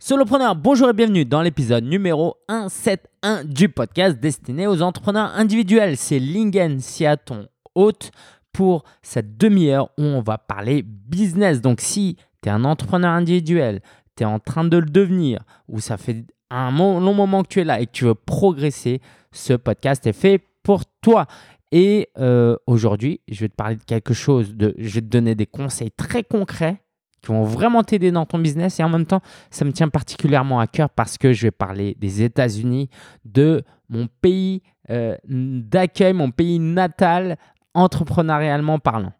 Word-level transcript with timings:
Solopreneur, 0.00 0.54
bonjour 0.54 0.88
et 0.88 0.92
bienvenue 0.92 1.24
dans 1.24 1.42
l'épisode 1.42 1.82
numéro 1.82 2.36
171 2.48 3.46
du 3.46 3.68
podcast 3.68 4.20
destiné 4.20 4.68
aux 4.68 4.80
entrepreneurs 4.80 5.32
individuels. 5.34 5.96
C'est 5.96 6.20
Lingen 6.20 6.78
ton 7.26 7.48
hôte 7.74 8.12
pour 8.52 8.84
cette 9.02 9.36
demi-heure 9.36 9.90
où 9.98 10.04
on 10.04 10.20
va 10.20 10.38
parler 10.38 10.84
business. 10.84 11.60
Donc 11.60 11.80
si 11.80 12.16
tu 12.40 12.48
es 12.48 12.52
un 12.52 12.64
entrepreneur 12.64 13.10
individuel, 13.10 13.80
tu 14.16 14.22
es 14.22 14.26
en 14.26 14.38
train 14.38 14.62
de 14.62 14.76
le 14.76 14.86
devenir, 14.86 15.40
ou 15.66 15.80
ça 15.80 15.96
fait 15.96 16.24
un 16.48 16.70
long 16.70 17.12
moment 17.12 17.42
que 17.42 17.48
tu 17.48 17.60
es 17.60 17.64
là 17.64 17.80
et 17.80 17.86
que 17.86 17.92
tu 17.92 18.04
veux 18.04 18.14
progresser, 18.14 19.00
ce 19.32 19.54
podcast 19.54 20.06
est 20.06 20.12
fait 20.12 20.40
pour 20.62 20.84
toi. 21.02 21.26
Et 21.72 22.08
euh, 22.18 22.56
aujourd'hui, 22.68 23.20
je 23.26 23.40
vais 23.40 23.48
te 23.48 23.56
parler 23.56 23.74
de 23.74 23.82
quelque 23.82 24.14
chose, 24.14 24.54
de, 24.54 24.76
je 24.78 24.94
vais 24.94 25.00
te 25.00 25.06
donner 25.06 25.34
des 25.34 25.46
conseils 25.46 25.90
très 25.90 26.22
concrets 26.22 26.84
qui 27.22 27.28
vont 27.28 27.44
vraiment 27.44 27.82
t'aider 27.82 28.10
dans 28.10 28.26
ton 28.26 28.38
business. 28.38 28.80
Et 28.80 28.84
en 28.84 28.88
même 28.88 29.06
temps, 29.06 29.20
ça 29.50 29.64
me 29.64 29.72
tient 29.72 29.88
particulièrement 29.88 30.60
à 30.60 30.66
cœur 30.66 30.90
parce 30.90 31.18
que 31.18 31.32
je 31.32 31.42
vais 31.42 31.50
parler 31.50 31.96
des 31.98 32.22
États-Unis, 32.22 32.88
de 33.24 33.62
mon 33.88 34.08
pays 34.20 34.62
euh, 34.90 35.16
d'accueil, 35.24 36.12
mon 36.12 36.30
pays 36.30 36.58
natal, 36.58 37.36
entrepreneurialement 37.74 38.78
parlant. 38.78 39.12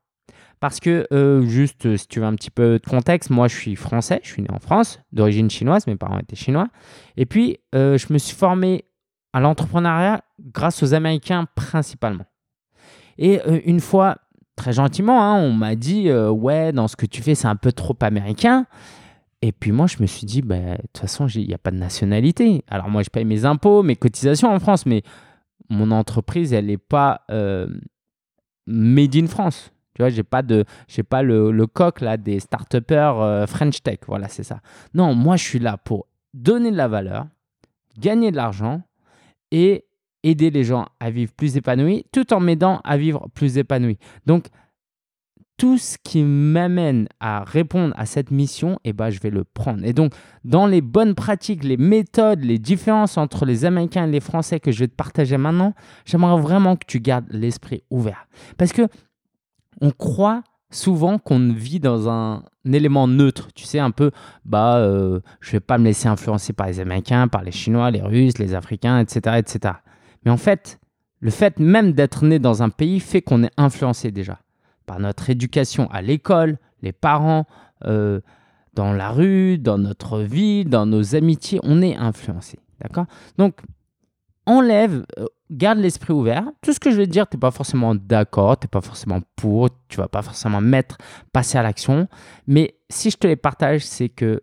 Parce 0.60 0.80
que, 0.80 1.06
euh, 1.12 1.42
juste 1.46 1.96
si 1.96 2.08
tu 2.08 2.20
veux 2.20 2.26
un 2.26 2.34
petit 2.34 2.50
peu 2.50 2.80
de 2.82 2.86
contexte, 2.88 3.30
moi 3.30 3.46
je 3.46 3.54
suis 3.54 3.76
français, 3.76 4.20
je 4.24 4.30
suis 4.30 4.42
né 4.42 4.48
en 4.50 4.58
France, 4.58 5.00
d'origine 5.12 5.48
chinoise, 5.48 5.86
mes 5.86 5.96
parents 5.96 6.18
étaient 6.18 6.36
chinois. 6.36 6.68
Et 7.16 7.26
puis, 7.26 7.58
euh, 7.74 7.96
je 7.96 8.12
me 8.12 8.18
suis 8.18 8.36
formé 8.36 8.84
à 9.32 9.40
l'entrepreneuriat 9.40 10.22
grâce 10.40 10.82
aux 10.82 10.94
Américains 10.94 11.46
principalement. 11.54 12.24
Et 13.18 13.40
une 13.66 13.80
fois, 13.80 14.16
très 14.58 14.72
gentiment, 14.74 15.22
hein, 15.22 15.36
on 15.36 15.52
m'a 15.52 15.74
dit 15.74 16.10
euh, 16.10 16.28
Ouais, 16.28 16.72
dans 16.72 16.88
ce 16.88 16.96
que 16.96 17.06
tu 17.06 17.22
fais, 17.22 17.34
c'est 17.34 17.48
un 17.48 17.56
peu 17.56 17.72
trop 17.72 17.96
américain. 18.00 18.66
Et 19.40 19.52
puis 19.52 19.72
moi, 19.72 19.86
je 19.86 19.96
me 20.00 20.06
suis 20.06 20.26
dit 20.26 20.42
bah, 20.42 20.56
De 20.56 20.82
toute 20.92 20.98
façon, 20.98 21.26
il 21.28 21.46
n'y 21.46 21.54
a 21.54 21.58
pas 21.58 21.70
de 21.70 21.78
nationalité. 21.78 22.64
Alors 22.68 22.90
moi, 22.90 23.02
je 23.02 23.08
paye 23.08 23.24
mes 23.24 23.44
impôts, 23.44 23.82
mes 23.82 23.96
cotisations 23.96 24.52
en 24.52 24.58
France, 24.58 24.84
mais 24.84 25.02
mon 25.70 25.90
entreprise, 25.90 26.52
elle 26.52 26.66
n'est 26.66 26.76
pas 26.76 27.22
euh, 27.30 27.68
made 28.66 29.16
in 29.16 29.26
France. 29.26 29.72
Tu 29.94 30.02
vois, 30.02 30.10
j'ai 30.10 30.22
pas 30.22 30.42
de, 30.42 30.64
pas 31.08 31.22
le, 31.22 31.50
le, 31.50 31.66
coq 31.66 32.00
là 32.00 32.16
des 32.16 32.38
start 32.40 32.76
euh, 32.92 33.46
French 33.46 33.82
Tech. 33.82 33.98
Voilà, 34.06 34.28
c'est 34.28 34.44
ça. 34.44 34.60
Non, 34.94 35.14
moi, 35.14 35.36
je 35.36 35.44
suis 35.44 35.58
là 35.58 35.76
pour 35.76 36.06
donner 36.34 36.70
de 36.70 36.76
la 36.76 36.88
valeur, 36.88 37.26
gagner 37.98 38.30
de 38.30 38.36
l'argent 38.36 38.82
et 39.50 39.87
aider 40.22 40.50
les 40.50 40.64
gens 40.64 40.86
à 41.00 41.10
vivre 41.10 41.32
plus 41.32 41.56
épanouis 41.56 42.04
tout 42.12 42.32
en 42.32 42.40
m'aidant 42.40 42.80
à 42.84 42.96
vivre 42.96 43.28
plus 43.34 43.58
épanoui. 43.58 43.98
Donc, 44.26 44.46
tout 45.56 45.76
ce 45.76 45.96
qui 46.02 46.22
m'amène 46.22 47.08
à 47.18 47.42
répondre 47.42 47.92
à 47.96 48.06
cette 48.06 48.30
mission, 48.30 48.78
eh 48.84 48.92
ben, 48.92 49.10
je 49.10 49.18
vais 49.18 49.30
le 49.30 49.42
prendre. 49.42 49.84
Et 49.84 49.92
donc, 49.92 50.14
dans 50.44 50.68
les 50.68 50.80
bonnes 50.80 51.16
pratiques, 51.16 51.64
les 51.64 51.76
méthodes, 51.76 52.44
les 52.44 52.60
différences 52.60 53.18
entre 53.18 53.44
les 53.44 53.64
Américains 53.64 54.06
et 54.06 54.10
les 54.10 54.20
Français 54.20 54.60
que 54.60 54.70
je 54.70 54.78
vais 54.80 54.88
te 54.88 54.94
partager 54.94 55.36
maintenant, 55.36 55.74
j'aimerais 56.04 56.40
vraiment 56.40 56.76
que 56.76 56.86
tu 56.86 57.00
gardes 57.00 57.26
l'esprit 57.30 57.82
ouvert. 57.90 58.28
Parce 58.56 58.72
que 58.72 58.86
on 59.80 59.90
croit 59.90 60.44
souvent 60.70 61.18
qu'on 61.18 61.52
vit 61.52 61.80
dans 61.80 62.08
un, 62.08 62.44
élément 62.64 63.08
neutre. 63.08 63.48
Tu 63.54 63.64
sais, 63.64 63.78
un 63.78 63.90
peu, 63.90 64.10
bah, 64.44 64.76
euh, 64.76 65.20
je 65.40 65.52
vais 65.52 65.60
pas 65.60 65.78
me 65.78 65.84
laisser 65.84 66.08
influencer 66.08 66.52
par 66.52 66.66
les 66.66 66.80
Américains, 66.80 67.26
par 67.28 67.42
les 67.42 67.52
Chinois, 67.52 67.90
les 67.90 68.02
Russes, 68.02 68.38
les 68.38 68.54
Africains, 68.54 69.00
etc., 69.00 69.38
etc. 69.38 69.74
Mais 70.24 70.30
en 70.30 70.36
fait, 70.36 70.78
le 71.20 71.30
fait 71.30 71.58
même 71.58 71.92
d'être 71.92 72.24
né 72.24 72.38
dans 72.38 72.62
un 72.62 72.70
pays 72.70 73.00
fait 73.00 73.22
qu'on 73.22 73.42
est 73.42 73.52
influencé 73.56 74.10
déjà 74.10 74.38
par 74.86 75.00
notre 75.00 75.30
éducation 75.30 75.90
à 75.90 76.00
l'école, 76.00 76.58
les 76.82 76.92
parents, 76.92 77.46
euh, 77.84 78.20
dans 78.74 78.92
la 78.92 79.10
rue, 79.10 79.58
dans 79.58 79.78
notre 79.78 80.20
vie, 80.20 80.64
dans 80.64 80.86
nos 80.86 81.14
amitiés, 81.14 81.60
on 81.62 81.82
est 81.82 81.96
influencé. 81.96 82.58
D'accord? 82.80 83.06
Donc, 83.36 83.60
enlève, 84.46 85.04
euh, 85.18 85.26
garde 85.50 85.78
l'esprit 85.78 86.12
ouvert. 86.12 86.44
Tout 86.62 86.72
ce 86.72 86.80
que 86.80 86.90
je 86.90 86.96
vais 86.96 87.06
te 87.06 87.10
dire, 87.10 87.28
tu 87.28 87.36
n'es 87.36 87.40
pas 87.40 87.50
forcément 87.50 87.94
d'accord, 87.94 88.58
tu 88.58 88.64
n'es 88.64 88.68
pas 88.68 88.80
forcément 88.80 89.20
pour, 89.36 89.68
tu 89.88 89.98
vas 89.98 90.08
pas 90.08 90.22
forcément 90.22 90.60
mettre, 90.60 90.96
passer 91.32 91.58
à 91.58 91.62
l'action. 91.62 92.08
Mais 92.46 92.78
si 92.88 93.10
je 93.10 93.16
te 93.16 93.26
les 93.26 93.36
partage, 93.36 93.84
c'est 93.84 94.08
que 94.08 94.42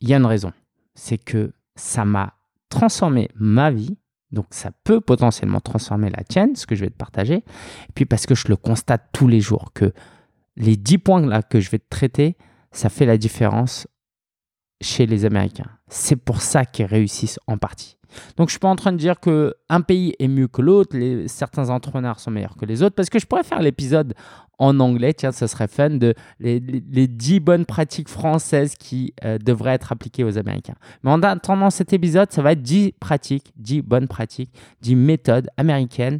il 0.00 0.08
y 0.08 0.14
a 0.14 0.16
une 0.16 0.26
raison. 0.26 0.52
C'est 0.94 1.18
que 1.18 1.52
ça 1.76 2.04
m'a 2.04 2.34
transformé 2.68 3.28
ma 3.34 3.70
vie 3.70 3.96
donc 4.32 4.46
ça 4.50 4.70
peut 4.84 5.00
potentiellement 5.00 5.60
transformer 5.60 6.10
la 6.10 6.24
tienne, 6.24 6.54
ce 6.56 6.66
que 6.66 6.74
je 6.74 6.82
vais 6.84 6.90
te 6.90 6.96
partager. 6.96 7.36
Et 7.36 7.92
puis 7.94 8.04
parce 8.04 8.26
que 8.26 8.34
je 8.34 8.48
le 8.48 8.56
constate 8.56 9.08
tous 9.12 9.28
les 9.28 9.40
jours, 9.40 9.72
que 9.74 9.92
les 10.56 10.76
10 10.76 10.98
points 10.98 11.42
que 11.42 11.60
je 11.60 11.70
vais 11.70 11.78
te 11.78 11.88
traiter, 11.88 12.36
ça 12.72 12.88
fait 12.88 13.06
la 13.06 13.16
différence 13.16 13.86
chez 14.80 15.06
les 15.06 15.24
Américains. 15.24 15.70
C'est 15.88 16.16
pour 16.16 16.40
ça 16.40 16.64
qu'ils 16.64 16.86
réussissent 16.86 17.40
en 17.46 17.58
partie. 17.58 17.96
Donc 18.36 18.48
je 18.48 18.52
suis 18.52 18.58
pas 18.58 18.68
en 18.68 18.76
train 18.76 18.92
de 18.92 18.96
dire 18.96 19.20
que 19.20 19.54
un 19.68 19.80
pays 19.80 20.14
est 20.18 20.28
mieux 20.28 20.48
que 20.48 20.62
l'autre, 20.62 20.96
certains 21.26 21.68
entrepreneurs 21.70 22.20
sont 22.20 22.30
meilleurs 22.30 22.56
que 22.56 22.64
les 22.64 22.82
autres, 22.82 22.94
parce 22.94 23.10
que 23.10 23.18
je 23.18 23.26
pourrais 23.26 23.42
faire 23.42 23.60
l'épisode 23.60 24.14
en 24.58 24.80
anglais, 24.80 25.14
tiens, 25.14 25.30
ça 25.30 25.46
serait 25.46 25.68
fun, 25.68 25.90
de 25.90 26.14
les, 26.40 26.58
les, 26.58 27.06
10 27.06 27.40
bonnes 27.40 27.64
pratiques 27.64 28.08
françaises 28.08 28.74
qui 28.74 29.14
euh, 29.24 29.38
devraient 29.38 29.74
être 29.74 29.92
appliquées 29.92 30.24
aux 30.24 30.36
Américains. 30.36 30.74
Mais 31.04 31.10
en 31.10 31.22
attendant 31.22 31.70
cet 31.70 31.92
épisode, 31.92 32.32
ça 32.32 32.42
va 32.42 32.52
être 32.52 32.62
10 32.62 32.92
pratiques, 32.98 33.52
10 33.56 33.82
bonnes 33.82 34.08
pratiques, 34.08 34.50
10 34.80 34.96
méthodes 34.96 35.48
américaines 35.56 36.18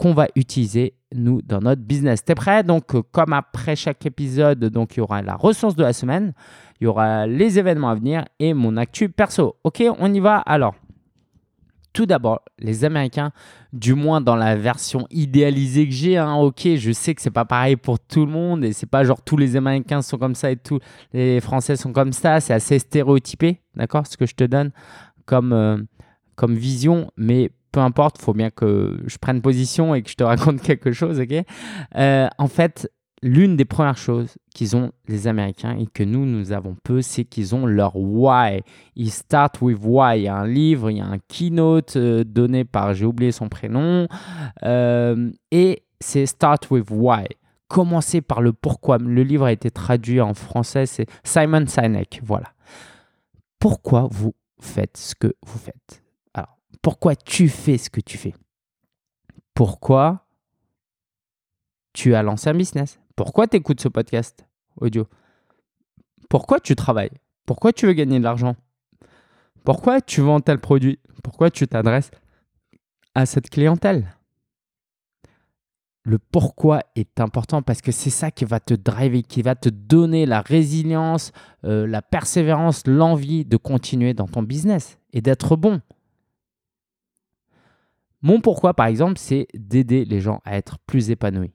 qu'on 0.00 0.14
va 0.14 0.28
utiliser 0.34 0.94
nous 1.14 1.42
dans 1.42 1.60
notre 1.60 1.82
business. 1.82 2.24
T'es 2.24 2.34
prêt? 2.34 2.62
Donc 2.62 2.94
euh, 2.94 3.02
comme 3.12 3.34
après 3.34 3.76
chaque 3.76 4.06
épisode, 4.06 4.64
donc 4.64 4.96
il 4.96 5.00
y 5.00 5.02
aura 5.02 5.20
la 5.20 5.36
ressource 5.36 5.76
de 5.76 5.82
la 5.82 5.92
semaine, 5.92 6.32
il 6.80 6.84
y 6.84 6.86
aura 6.86 7.26
les 7.26 7.58
événements 7.58 7.90
à 7.90 7.94
venir 7.94 8.24
et 8.38 8.54
mon 8.54 8.78
actu 8.78 9.10
perso. 9.10 9.56
Ok, 9.62 9.84
on 9.98 10.14
y 10.14 10.20
va 10.20 10.38
alors. 10.38 10.74
Tout 11.92 12.06
d'abord, 12.06 12.40
les 12.58 12.86
Américains, 12.86 13.32
du 13.74 13.92
moins 13.92 14.22
dans 14.22 14.36
la 14.36 14.56
version 14.56 15.06
idéalisée 15.10 15.86
que 15.86 15.94
j'ai, 15.94 16.16
hein, 16.16 16.34
ok, 16.36 16.76
je 16.76 16.92
sais 16.92 17.14
que 17.14 17.20
c'est 17.20 17.30
pas 17.30 17.44
pareil 17.44 17.76
pour 17.76 17.98
tout 17.98 18.24
le 18.24 18.32
monde 18.32 18.64
et 18.64 18.72
c'est 18.72 18.88
pas 18.88 19.04
genre 19.04 19.20
tous 19.20 19.36
les 19.36 19.54
Américains 19.54 20.00
sont 20.00 20.16
comme 20.16 20.36
ça 20.36 20.50
et 20.50 20.56
tous 20.56 20.78
les 21.12 21.40
Français 21.40 21.76
sont 21.76 21.92
comme 21.92 22.12
ça, 22.12 22.40
c'est 22.40 22.54
assez 22.54 22.78
stéréotypé, 22.78 23.60
d'accord, 23.74 24.06
ce 24.06 24.16
que 24.16 24.24
je 24.24 24.34
te 24.34 24.44
donne 24.44 24.70
comme, 25.26 25.52
euh, 25.52 25.76
comme 26.36 26.54
vision, 26.54 27.10
mais 27.18 27.50
peu 27.72 27.80
importe, 27.80 28.20
faut 28.20 28.34
bien 28.34 28.50
que 28.50 29.00
je 29.06 29.18
prenne 29.18 29.40
position 29.40 29.94
et 29.94 30.02
que 30.02 30.10
je 30.10 30.16
te 30.16 30.24
raconte 30.32 30.60
quelque 30.62 30.92
chose, 30.92 31.20
ok? 31.20 31.44
Euh, 31.96 32.28
En 32.38 32.48
fait, 32.48 32.90
l'une 33.22 33.56
des 33.56 33.64
premières 33.64 33.96
choses 33.98 34.36
qu'ils 34.54 34.76
ont 34.76 34.92
les 35.06 35.26
Américains 35.26 35.76
et 35.78 35.86
que 35.86 36.02
nous, 36.02 36.24
nous 36.24 36.52
avons 36.52 36.76
peu, 36.82 37.02
c'est 37.02 37.24
qu'ils 37.24 37.54
ont 37.54 37.66
leur 37.66 37.96
why. 37.96 38.62
Ils 38.96 39.10
start 39.10 39.60
with 39.60 39.78
why. 39.82 40.20
Il 40.20 40.22
y 40.22 40.28
a 40.28 40.36
un 40.36 40.46
livre, 40.46 40.90
il 40.90 40.98
y 40.98 41.00
a 41.00 41.06
un 41.06 41.18
keynote 41.28 41.96
euh, 41.96 42.24
donné 42.24 42.64
par, 42.64 42.94
j'ai 42.94 43.04
oublié 43.06 43.32
son 43.32 43.48
prénom, 43.48 44.06
euh, 44.64 45.30
et 45.50 45.82
c'est 46.00 46.26
start 46.26 46.70
with 46.70 46.86
why. 46.90 47.26
Commencer 47.68 48.20
par 48.20 48.40
le 48.40 48.52
pourquoi. 48.52 48.98
Le 48.98 49.22
livre 49.22 49.44
a 49.44 49.52
été 49.52 49.70
traduit 49.70 50.20
en 50.20 50.34
français, 50.34 50.86
c'est 50.86 51.06
Simon 51.22 51.66
Sinek. 51.66 52.20
Voilà. 52.24 52.48
Pourquoi 53.60 54.08
vous 54.10 54.34
faites 54.60 54.96
ce 54.96 55.14
que 55.14 55.34
vous 55.46 55.58
faites? 55.58 56.02
Pourquoi 56.82 57.14
tu 57.16 57.48
fais 57.48 57.78
ce 57.78 57.90
que 57.90 58.00
tu 58.00 58.16
fais? 58.16 58.34
Pourquoi 59.54 60.26
tu 61.92 62.14
as 62.14 62.22
lancé 62.22 62.48
un 62.48 62.54
business? 62.54 63.00
Pourquoi 63.16 63.46
tu 63.46 63.56
écoutes 63.56 63.80
ce 63.80 63.88
podcast 63.88 64.46
audio? 64.76 65.06
Pourquoi 66.28 66.60
tu 66.60 66.74
travailles? 66.76 67.10
Pourquoi 67.44 67.72
tu 67.72 67.86
veux 67.86 67.92
gagner 67.92 68.18
de 68.18 68.24
l'argent? 68.24 68.56
Pourquoi 69.64 70.00
tu 70.00 70.20
vends 70.20 70.40
tel 70.40 70.58
produit? 70.58 70.98
Pourquoi 71.22 71.50
tu 71.50 71.66
t'adresses 71.68 72.10
à 73.14 73.26
cette 73.26 73.50
clientèle? 73.50 74.14
Le 76.02 76.18
pourquoi 76.18 76.80
est 76.96 77.20
important 77.20 77.60
parce 77.60 77.82
que 77.82 77.92
c'est 77.92 78.10
ça 78.10 78.30
qui 78.30 78.46
va 78.46 78.58
te 78.58 78.72
driver, 78.72 79.22
qui 79.22 79.42
va 79.42 79.54
te 79.54 79.68
donner 79.68 80.24
la 80.24 80.40
résilience, 80.40 81.32
euh, 81.64 81.86
la 81.86 82.00
persévérance, 82.00 82.86
l'envie 82.86 83.44
de 83.44 83.58
continuer 83.58 84.14
dans 84.14 84.26
ton 84.26 84.42
business 84.42 84.98
et 85.12 85.20
d'être 85.20 85.56
bon. 85.56 85.82
Mon 88.22 88.40
pourquoi, 88.40 88.74
par 88.74 88.86
exemple, 88.86 89.18
c'est 89.18 89.46
d'aider 89.54 90.04
les 90.04 90.20
gens 90.20 90.40
à 90.44 90.56
être 90.56 90.78
plus 90.86 91.10
épanouis. 91.10 91.52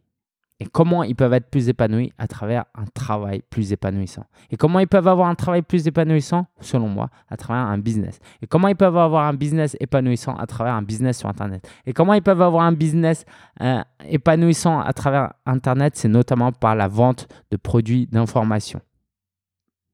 Et 0.62 0.66
comment 0.66 1.04
ils 1.04 1.16
peuvent 1.16 1.34
être 1.34 1.50
plus 1.50 1.68
épanouis 1.68 2.14
à 2.18 2.28
travers 2.28 2.64
un 2.76 2.86
travail 2.86 3.42
plus 3.50 3.74
épanouissant. 3.74 4.24
Et 4.52 4.56
comment 4.56 4.80
ils 4.80 4.88
peuvent 4.88 5.08
avoir 5.08 5.28
un 5.28 5.36
travail 5.36 5.62
plus 5.62 5.86
épanouissant, 5.86 6.48
selon 6.62 6.88
moi, 6.88 7.10
à 7.28 7.36
travers 7.36 7.66
un 7.66 7.78
business. 7.78 8.20
Et 8.42 8.48
comment 8.48 8.70
ils 8.70 8.76
peuvent 8.76 8.96
avoir 8.96 9.26
un 9.26 9.34
business 9.34 9.76
épanouissant 9.82 10.34
à 10.38 10.46
travers 10.48 10.74
un 10.74 10.82
business 10.82 11.20
sur 11.20 11.28
Internet. 11.28 11.70
Et 11.86 11.92
comment 11.92 12.14
ils 12.14 12.22
peuvent 12.22 12.42
avoir 12.42 12.64
un 12.64 12.72
business 12.72 13.26
euh, 13.60 13.84
épanouissant 14.08 14.80
à 14.80 14.94
travers 14.94 15.34
Internet, 15.46 15.98
c'est 15.98 16.08
notamment 16.08 16.54
par 16.54 16.76
la 16.76 16.88
vente 16.88 17.28
de 17.52 17.58
produits 17.58 18.08
d'information. 18.08 18.80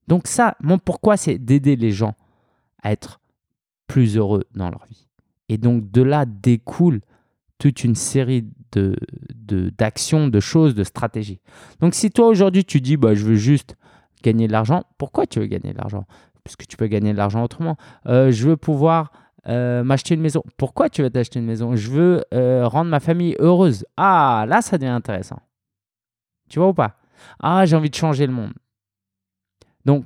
Donc 0.07 0.27
ça, 0.27 0.56
mon 0.59 0.77
pourquoi, 0.77 1.17
c'est 1.17 1.39
d'aider 1.39 1.75
les 1.75 1.91
gens 1.91 2.13
à 2.83 2.91
être 2.91 3.19
plus 3.88 4.15
heureux 4.15 4.44
dans 4.53 4.69
leur 4.69 4.85
vie. 4.85 5.07
Et 5.51 5.57
donc 5.57 5.92
de 5.92 6.01
là 6.01 6.25
découle 6.25 7.01
toute 7.57 7.83
une 7.83 7.95
série 7.95 8.48
d'actions, 8.71 10.30
de, 10.30 10.39
choses, 10.39 10.75
de 10.75 10.86
stratégies. 10.86 11.42
Donc 11.81 11.94
si 11.94 12.09
toi 12.09 12.27
aujourd'hui 12.27 12.63
tu 12.63 12.80
dis 12.80 12.95
bah, 12.95 13.15
je 13.15 13.25
veux 13.25 13.36
juste 13.36 13.75
gagner 14.24 14.48
de 14.48 14.53
l'argent, 14.53 14.83
pourquoi 14.98 15.27
tu 15.27 15.39
veux 15.39 15.48
gagner 15.48 15.74
de 15.74 15.77
l'argent? 15.77 16.06
Puisque 16.45 16.65
tu 16.68 16.77
peux 16.77 16.88
gagner 16.88 17.12
de 17.12 17.18
l'argent 17.18 17.44
autrement. 17.44 17.75
Euh, 18.06 18.31
je 18.31 18.48
veux 18.48 18.56
pouvoir 18.56 19.12
euh, 19.50 19.83
m'acheter 19.83 20.15
une 20.15 20.21
maison. 20.21 20.42
Pourquoi 20.56 20.89
tu 20.89 21.01
veux 21.01 21.09
t'acheter 21.09 21.39
une 21.39 21.45
maison? 21.45 21.75
Je 21.75 21.92
veux 21.92 22.24
euh, 22.33 22.65
rendre 22.65 22.89
ma 22.89 23.01
famille 23.01 23.36
heureuse. 23.38 23.86
Ah, 23.98 24.45
là, 24.48 24.62
ça 24.62 24.77
devient 24.77 24.89
intéressant. 24.89 25.39
Tu 26.50 26.59
vois 26.59 26.69
ou 26.69 26.74
pas? 26.74 26.95
Ah, 27.42 27.65
j'ai 27.65 27.75
envie 27.75 27.89
de 27.89 27.95
changer 27.95 28.25
le 28.25 28.31
monde. 28.31 28.53
Donc, 29.83 30.06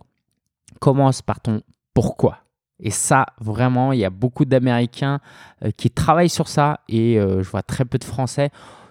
commence 0.80 1.21
par 1.21 1.39
ton 1.39 1.62
pourquoi. 1.94 2.44
Et 2.80 2.92
ça, 2.92 3.25
vraiment, 3.39 3.94
il 3.94 4.00
y 4.00 4.06
a 4.06 4.10
beaucoup 4.10 4.45
d'Américains 4.45 5.19
qui 5.77 5.89
travaillent 5.89 6.30
sur 6.30 6.48
ça 6.48 6.81
et 6.89 7.16
je 7.18 7.50
vois 7.50 7.63
très 7.63 7.86
peu 7.86 7.98
de 7.98 8.04
Français. 8.04 8.50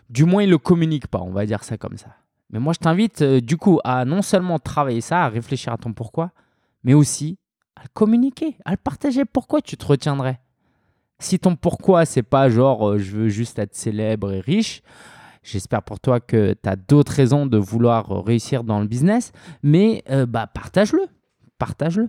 Du 0.09 0.25
moins, 0.25 0.43
ils 0.43 0.47
ne 0.47 0.53
le 0.53 0.59
communiquent 0.59 1.09
pas, 1.09 1.21
on 1.21 1.33
va 1.33 1.45
dire 1.45 1.65
ça 1.65 1.77
comme 1.77 1.99
ça. 1.99 2.09
Mais 2.51 2.61
moi, 2.61 2.73
je 2.73 2.79
t'invite 2.79 3.23
du 3.23 3.57
coup 3.57 3.81
à 3.85 4.05
non 4.05 4.23
seulement 4.23 4.59
travailler 4.59 5.01
ça, 5.01 5.25
à 5.25 5.29
réfléchir 5.29 5.73
à 5.73 5.77
ton 5.77 5.93
pourquoi, 5.93 6.31
mais 6.83 6.95
aussi 6.95 7.39
à 7.77 7.83
le 7.83 7.89
communiquer, 7.93 8.57
à 8.65 8.71
le 8.71 8.77
partager. 8.77 9.25
Pourquoi 9.25 9.61
tu 9.61 9.77
te 9.77 9.85
retiendrais? 9.85 10.41
Si 11.19 11.39
ton 11.39 11.57
pourquoi, 11.57 12.05
c'est 12.05 12.23
pas 12.23 12.49
genre 12.49 12.91
euh, 12.91 12.99
je 12.99 13.17
veux 13.17 13.29
juste 13.29 13.59
être 13.59 13.75
célèbre 13.75 14.33
et 14.33 14.41
riche, 14.41 14.83
j'espère 15.43 15.83
pour 15.83 16.01
toi 16.01 16.21
que 16.21 16.55
tu 16.61 16.69
as 16.69 16.77
d'autres 16.77 17.13
raisons 17.13 17.47
de 17.47 17.57
vouloir 17.57 18.25
réussir 18.25 18.65
dans 18.65 18.81
le 18.81 18.87
business, 18.87 19.33
mais 19.63 20.03
euh, 20.11 20.27
bah, 20.27 20.47
partage-le. 20.47 21.07
Partage-le. 21.59 22.09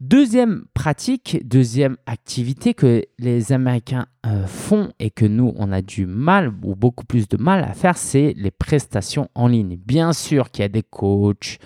Deuxième 0.00 0.64
pratique, 0.72 1.46
deuxième 1.46 1.98
activité 2.06 2.72
que 2.72 3.04
les 3.18 3.52
Américains 3.52 4.06
euh, 4.24 4.46
font 4.46 4.90
et 4.98 5.10
que 5.10 5.26
nous, 5.26 5.52
on 5.56 5.72
a 5.72 5.82
du 5.82 6.06
mal 6.06 6.54
ou 6.62 6.74
beaucoup 6.74 7.04
plus 7.04 7.28
de 7.28 7.36
mal 7.36 7.62
à 7.62 7.74
faire, 7.74 7.98
c'est 7.98 8.32
les 8.38 8.50
prestations 8.50 9.28
en 9.34 9.46
ligne. 9.46 9.76
Bien 9.76 10.14
sûr 10.14 10.50
qu'il 10.50 10.62
y 10.62 10.64
a 10.64 10.68
des 10.68 10.82
coachs, 10.82 11.58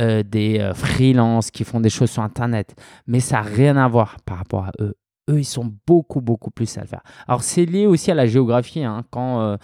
euh, 0.00 0.24
des 0.24 0.58
euh, 0.58 0.74
freelances 0.74 1.52
qui 1.52 1.62
font 1.62 1.78
des 1.78 1.88
choses 1.88 2.10
sur 2.10 2.24
Internet. 2.24 2.74
Mais 3.06 3.20
ça 3.20 3.36
n'a 3.36 3.42
rien 3.42 3.76
à 3.76 3.86
voir 3.86 4.16
par 4.24 4.38
rapport 4.38 4.64
à 4.64 4.72
eux. 4.80 4.96
Eux, 5.30 5.38
ils 5.38 5.44
sont 5.44 5.72
beaucoup, 5.86 6.20
beaucoup 6.20 6.50
plus 6.50 6.76
à 6.78 6.80
le 6.80 6.88
faire. 6.88 7.02
Alors, 7.28 7.44
c'est 7.44 7.64
lié 7.64 7.86
aussi 7.86 8.10
à 8.10 8.14
la 8.14 8.26
géographie. 8.26 8.82
Hein. 8.82 9.04
Quand, 9.12 9.40
euh, 9.40 9.56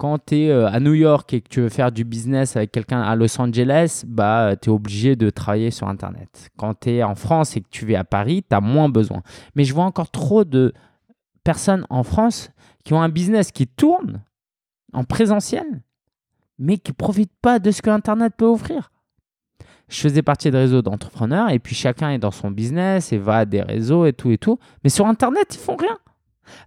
quand 0.00 0.18
tu 0.24 0.36
es 0.36 0.50
à 0.50 0.80
New 0.80 0.94
York 0.94 1.34
et 1.34 1.42
que 1.42 1.48
tu 1.50 1.60
veux 1.60 1.68
faire 1.68 1.92
du 1.92 2.04
business 2.04 2.56
avec 2.56 2.72
quelqu'un 2.72 3.02
à 3.02 3.14
Los 3.16 3.38
Angeles, 3.38 4.04
bah, 4.06 4.56
tu 4.56 4.70
es 4.70 4.72
obligé 4.72 5.14
de 5.14 5.28
travailler 5.28 5.70
sur 5.70 5.88
Internet. 5.88 6.48
Quand 6.56 6.72
tu 6.72 6.92
es 6.92 7.02
en 7.02 7.14
France 7.14 7.54
et 7.54 7.60
que 7.60 7.68
tu 7.68 7.84
vis 7.84 7.96
à 7.96 8.04
Paris, 8.04 8.42
tu 8.48 8.56
as 8.56 8.62
moins 8.62 8.88
besoin. 8.88 9.22
Mais 9.54 9.64
je 9.64 9.74
vois 9.74 9.84
encore 9.84 10.10
trop 10.10 10.44
de 10.44 10.72
personnes 11.44 11.84
en 11.90 12.02
France 12.02 12.50
qui 12.82 12.94
ont 12.94 13.02
un 13.02 13.10
business 13.10 13.52
qui 13.52 13.66
tourne 13.66 14.24
en 14.94 15.04
présentiel, 15.04 15.82
mais 16.58 16.78
qui 16.78 16.92
ne 16.92 16.96
profitent 16.96 17.36
pas 17.42 17.58
de 17.58 17.70
ce 17.70 17.82
que 17.82 17.90
Internet 17.90 18.32
peut 18.38 18.46
offrir 18.46 18.90
je 19.88 20.00
faisais 20.00 20.22
partie 20.22 20.52
de 20.52 20.56
réseaux 20.56 20.82
d'entrepreneurs 20.82 21.50
et 21.50 21.58
puis 21.58 21.74
chacun 21.74 22.10
est 22.10 22.18
dans 22.18 22.30
son 22.30 22.52
business 22.52 23.12
et 23.12 23.18
va 23.18 23.38
à 23.38 23.44
des 23.44 23.60
réseaux 23.60 24.06
et 24.06 24.12
tout 24.12 24.30
et 24.30 24.38
tout. 24.38 24.60
Mais 24.84 24.88
sur 24.88 25.04
Internet, 25.08 25.56
ils 25.56 25.58
font 25.58 25.74
rien. 25.74 25.98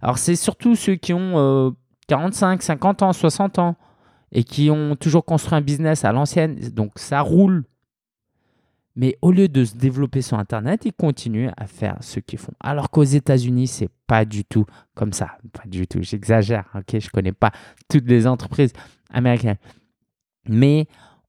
Alors, 0.02 0.18
c'est 0.18 0.36
surtout 0.36 0.76
ceux 0.76 0.96
qui 0.96 1.14
ont 1.14 1.74
45, 2.06 2.62
50 2.62 3.02
ans, 3.02 3.12
60 3.12 3.58
ans 3.58 3.76
et 4.32 4.44
qui 4.44 4.70
ont 4.70 4.96
toujours 4.96 5.24
construit 5.24 5.56
un 5.56 5.60
business 5.60 6.04
à 6.04 6.12
l'ancienne. 6.12 6.56
Donc, 6.70 6.92
ça 6.96 7.20
roule. 7.20 7.64
Mais 8.96 9.16
au 9.22 9.32
lieu 9.32 9.48
de 9.48 9.64
se 9.64 9.76
développer 9.76 10.22
sur 10.22 10.38
Internet, 10.38 10.84
ils 10.84 10.92
continuent 10.92 11.50
à 11.56 11.66
faire 11.66 11.96
ce 12.00 12.20
qu'ils 12.20 12.38
font. 12.38 12.52
Alors 12.60 12.90
qu'aux 12.90 13.02
États-Unis, 13.02 13.66
c'est 13.66 13.90
pas 14.06 14.24
du 14.24 14.44
tout 14.44 14.66
comme 14.94 15.12
ça. 15.12 15.38
Pas 15.52 15.66
du 15.66 15.88
tout. 15.88 16.00
J'exagère. 16.02 16.66
Ok, 16.74 17.00
je 17.00 17.10
connais 17.10 17.32
pas 17.32 17.50
toutes 17.88 18.06
les 18.06 18.26
entreprises 18.26 18.72
américaines. 19.10 19.56
Mais 20.48 20.86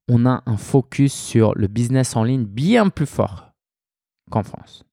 on 0.07 0.25
a 0.28 0.44
un 0.45 0.57
focus 0.57 1.13
sur 1.13 1.56
le 1.56 1.68
business 1.68 2.16
en 2.16 2.24
ligne 2.24 2.45
bien 2.45 2.89
plus 2.89 3.07
fort 3.07 3.51
qu'en 4.30 4.44
France. 4.44 4.83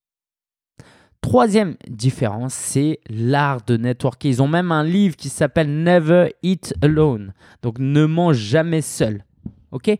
Troisième 1.23 1.77
différence, 1.89 2.53
c'est 2.53 2.99
l'art 3.09 3.63
de 3.67 3.77
networker. 3.77 4.29
Ils 4.29 4.43
ont 4.43 4.49
même 4.49 4.73
un 4.73 4.85
livre 4.85 5.17
qui 5.17 5.29
s'appelle 5.29 5.83
Never 5.83 6.35
Eat 6.43 6.75
Alone. 6.83 7.33
Donc 7.63 7.79
ne 7.79 8.05
mange 8.05 8.37
jamais 8.37 8.83
seul. 8.83 9.25
OK? 9.71 9.91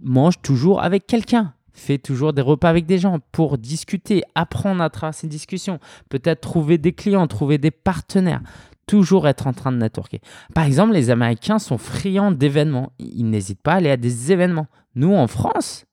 Mange 0.00 0.40
toujours 0.40 0.82
avec 0.82 1.06
quelqu'un. 1.06 1.52
Fais 1.74 1.98
toujours 1.98 2.32
des 2.32 2.42
repas 2.42 2.68
avec 2.68 2.86
des 2.86 2.98
gens 2.98 3.18
pour 3.32 3.58
discuter, 3.58 4.22
apprendre 4.34 4.82
à 4.82 4.90
travers 4.90 5.14
ces 5.14 5.26
discussions, 5.26 5.78
peut-être 6.10 6.40
trouver 6.42 6.78
des 6.78 6.92
clients, 6.92 7.26
trouver 7.26 7.58
des 7.58 7.70
partenaires 7.70 8.42
toujours 8.86 9.28
être 9.28 9.46
en 9.46 9.52
train 9.52 9.72
de 9.72 9.78
networker. 9.78 10.20
Par 10.54 10.64
exemple, 10.64 10.92
les 10.92 11.10
Américains 11.10 11.58
sont 11.58 11.78
friands 11.78 12.32
d'événements. 12.32 12.92
Ils 12.98 13.28
n'hésitent 13.28 13.62
pas 13.62 13.72
à 13.72 13.76
aller 13.76 13.90
à 13.90 13.96
des 13.96 14.32
événements. 14.32 14.66
Nous, 14.94 15.14
en 15.14 15.26
France, 15.26 15.86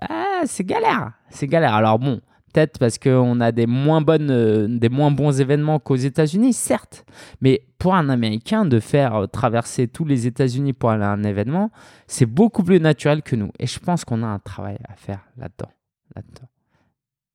bah, 0.00 0.08
c'est 0.46 0.64
galère. 0.64 1.12
C'est 1.28 1.46
galère. 1.46 1.74
Alors 1.74 1.98
bon, 1.98 2.20
peut-être 2.52 2.78
parce 2.78 2.98
qu'on 2.98 3.40
a 3.40 3.52
des 3.52 3.66
moins, 3.66 4.00
bonnes, 4.00 4.30
euh, 4.30 4.66
des 4.68 4.88
moins 4.88 5.10
bons 5.10 5.40
événements 5.40 5.78
qu'aux 5.78 5.96
États-Unis, 5.96 6.52
certes. 6.52 7.04
Mais 7.40 7.62
pour 7.78 7.94
un 7.94 8.08
Américain, 8.08 8.64
de 8.64 8.80
faire 8.80 9.14
euh, 9.14 9.26
traverser 9.26 9.88
tous 9.88 10.04
les 10.04 10.26
États-Unis 10.26 10.72
pour 10.72 10.90
aller 10.90 11.04
à 11.04 11.10
un 11.10 11.22
événement, 11.22 11.70
c'est 12.06 12.26
beaucoup 12.26 12.62
plus 12.62 12.80
naturel 12.80 13.22
que 13.22 13.36
nous. 13.36 13.50
Et 13.58 13.66
je 13.66 13.78
pense 13.78 14.04
qu'on 14.04 14.22
a 14.22 14.26
un 14.26 14.38
travail 14.38 14.78
à 14.88 14.94
faire 14.94 15.20
là-dedans. 15.36 15.70
là-dedans. 16.14 16.48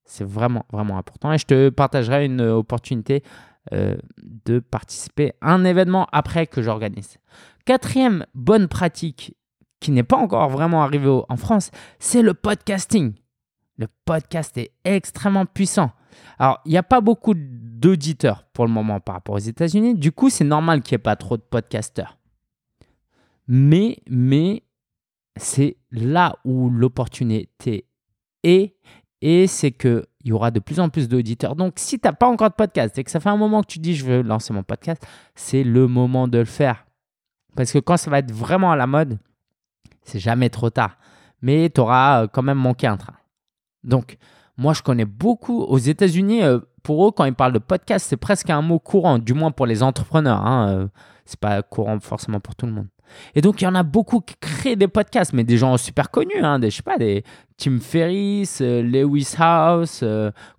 C'est 0.05 0.25
vraiment, 0.25 0.65
vraiment 0.71 0.97
important. 0.97 1.33
Et 1.33 1.37
je 1.37 1.45
te 1.45 1.69
partagerai 1.69 2.25
une 2.25 2.41
opportunité 2.41 3.23
euh, 3.73 3.95
de 4.45 4.59
participer 4.59 5.33
à 5.41 5.53
un 5.53 5.65
événement 5.65 6.07
après 6.11 6.45
que 6.45 6.61
j'organise. 6.61 7.17
Quatrième 7.65 8.25
bonne 8.35 8.67
pratique 8.67 9.35
qui 9.79 9.91
n'est 9.91 10.03
pas 10.03 10.17
encore 10.17 10.49
vraiment 10.49 10.83
arrivée 10.83 11.21
en 11.27 11.37
France, 11.37 11.71
c'est 11.97 12.21
le 12.21 12.35
podcasting. 12.35 13.13
Le 13.77 13.87
podcast 14.05 14.57
est 14.57 14.71
extrêmement 14.83 15.45
puissant. 15.45 15.91
Alors, 16.39 16.61
il 16.65 16.71
n'y 16.71 16.77
a 16.77 16.83
pas 16.83 17.01
beaucoup 17.01 17.33
d'auditeurs 17.35 18.45
pour 18.53 18.65
le 18.65 18.71
moment 18.71 18.99
par 18.99 19.15
rapport 19.15 19.35
aux 19.35 19.39
États-Unis. 19.39 19.95
Du 19.95 20.11
coup, 20.11 20.29
c'est 20.29 20.45
normal 20.45 20.81
qu'il 20.81 20.95
n'y 20.95 21.01
ait 21.01 21.03
pas 21.03 21.15
trop 21.15 21.37
de 21.37 21.41
podcasteurs. 21.41 22.17
Mais, 23.47 23.97
mais 24.09 24.63
c'est 25.37 25.77
là 25.91 26.37
où 26.45 26.69
l'opportunité 26.69 27.85
est. 28.43 28.75
Et 29.21 29.47
c'est 29.47 29.71
que 29.71 30.05
il 30.23 30.29
y 30.29 30.31
aura 30.33 30.51
de 30.51 30.59
plus 30.59 30.79
en 30.79 30.89
plus 30.89 31.07
d'auditeurs. 31.07 31.55
Donc, 31.55 31.73
si 31.77 31.99
tu 31.99 32.07
n'as 32.07 32.13
pas 32.13 32.27
encore 32.27 32.49
de 32.49 32.55
podcast 32.55 32.97
et 32.97 33.03
que 33.03 33.11
ça 33.11 33.19
fait 33.19 33.29
un 33.29 33.37
moment 33.37 33.61
que 33.61 33.67
tu 33.67 33.79
dis 33.79 33.95
je 33.95 34.05
veux 34.05 34.21
lancer 34.23 34.53
mon 34.53 34.63
podcast, 34.63 35.05
c'est 35.35 35.63
le 35.63 35.87
moment 35.87 36.27
de 36.27 36.39
le 36.39 36.45
faire. 36.45 36.85
Parce 37.55 37.71
que 37.71 37.77
quand 37.77 37.97
ça 37.97 38.09
va 38.09 38.19
être 38.19 38.31
vraiment 38.31 38.71
à 38.71 38.75
la 38.75 38.87
mode, 38.87 39.19
c'est 40.03 40.19
jamais 40.19 40.49
trop 40.49 40.69
tard. 40.69 40.97
Mais 41.41 41.69
tu 41.69 41.79
auras 41.79 42.23
euh, 42.23 42.27
quand 42.27 42.41
même 42.41 42.57
manqué 42.57 42.87
un 42.87 42.97
train. 42.97 43.13
Donc, 43.85 44.17
moi, 44.57 44.73
je 44.73 44.81
connais 44.81 45.05
beaucoup 45.05 45.61
aux 45.61 45.77
États-Unis. 45.77 46.43
Euh, 46.43 46.59
pour 46.83 47.07
eux, 47.07 47.11
quand 47.11 47.25
ils 47.25 47.33
parlent 47.33 47.53
de 47.53 47.59
podcast, 47.59 48.05
c'est 48.09 48.17
presque 48.17 48.49
un 48.49 48.61
mot 48.61 48.79
courant, 48.79 49.19
du 49.19 49.33
moins 49.33 49.51
pour 49.51 49.65
les 49.65 49.83
entrepreneurs. 49.83 50.45
Hein, 50.45 50.69
euh, 50.69 50.87
c'est 51.25 51.39
pas 51.39 51.61
courant 51.63 51.99
forcément 51.99 52.39
pour 52.39 52.55
tout 52.55 52.65
le 52.65 52.71
monde. 52.71 52.87
Et 53.35 53.41
donc, 53.41 53.61
il 53.61 53.65
y 53.65 53.67
en 53.67 53.75
a 53.75 53.83
beaucoup 53.83 54.19
qui 54.19 54.35
créent 54.39 54.75
des 54.75 54.87
podcasts, 54.87 55.33
mais 55.33 55.43
des 55.43 55.57
gens 55.57 55.77
super 55.77 56.09
connus, 56.09 56.41
hein, 56.41 56.57
des, 56.57 56.69
je 56.71 56.77
sais 56.77 56.83
pas, 56.83 56.97
des 56.97 57.23
Tim 57.57 57.79
Ferriss, 57.79 58.61
euh, 58.61 58.81
Lewis 58.81 59.35
House, 59.37 60.03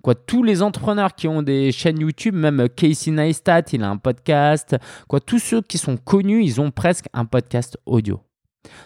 quoi, 0.02 0.14
tous 0.14 0.42
les 0.42 0.62
entrepreneurs 0.62 1.14
qui 1.14 1.26
ont 1.26 1.42
des 1.42 1.72
chaînes 1.72 1.98
YouTube, 1.98 2.34
même 2.34 2.68
Casey 2.68 3.10
Neistat, 3.10 3.62
il 3.72 3.82
a 3.82 3.90
un 3.90 3.96
podcast, 3.96 4.76
quoi, 5.08 5.20
tous 5.20 5.40
ceux 5.40 5.60
qui 5.60 5.76
sont 5.76 5.96
connus, 5.96 6.44
ils 6.44 6.60
ont 6.60 6.70
presque 6.70 7.06
un 7.12 7.24
podcast 7.24 7.78
audio. 7.84 8.20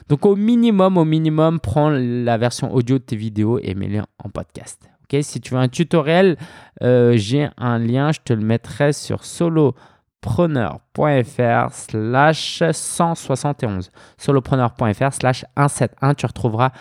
Donc, 0.08 0.26
au 0.26 0.36
minimum, 0.36 0.96
au 0.96 1.04
minimum, 1.04 1.60
prends 1.60 1.90
la 1.90 2.38
version 2.38 2.72
audio 2.72 2.98
de 2.98 3.04
tes 3.04 3.16
vidéos 3.16 3.58
et 3.58 3.74
mets-les 3.74 4.00
en 4.00 4.28
podcast. 4.30 4.88
Ok, 5.04 5.18
si 5.22 5.40
tu 5.40 5.54
veux 5.54 5.60
un 5.60 5.68
tutoriel, 5.68 6.36
euh, 6.82 7.14
j'ai 7.16 7.48
un 7.56 7.78
lien, 7.78 8.12
je 8.12 8.20
te 8.24 8.32
le 8.32 8.42
mettrai 8.42 8.92
sur 8.92 9.24
solo 9.24 9.74
solopreneur.fr 10.22 11.72
slash 11.72 12.62
171. 12.72 13.90
solopreneur.fr 14.18 15.12
slash 15.12 15.44
171. 15.56 16.16
Tu 16.16 16.26
retrouveras 16.26 16.72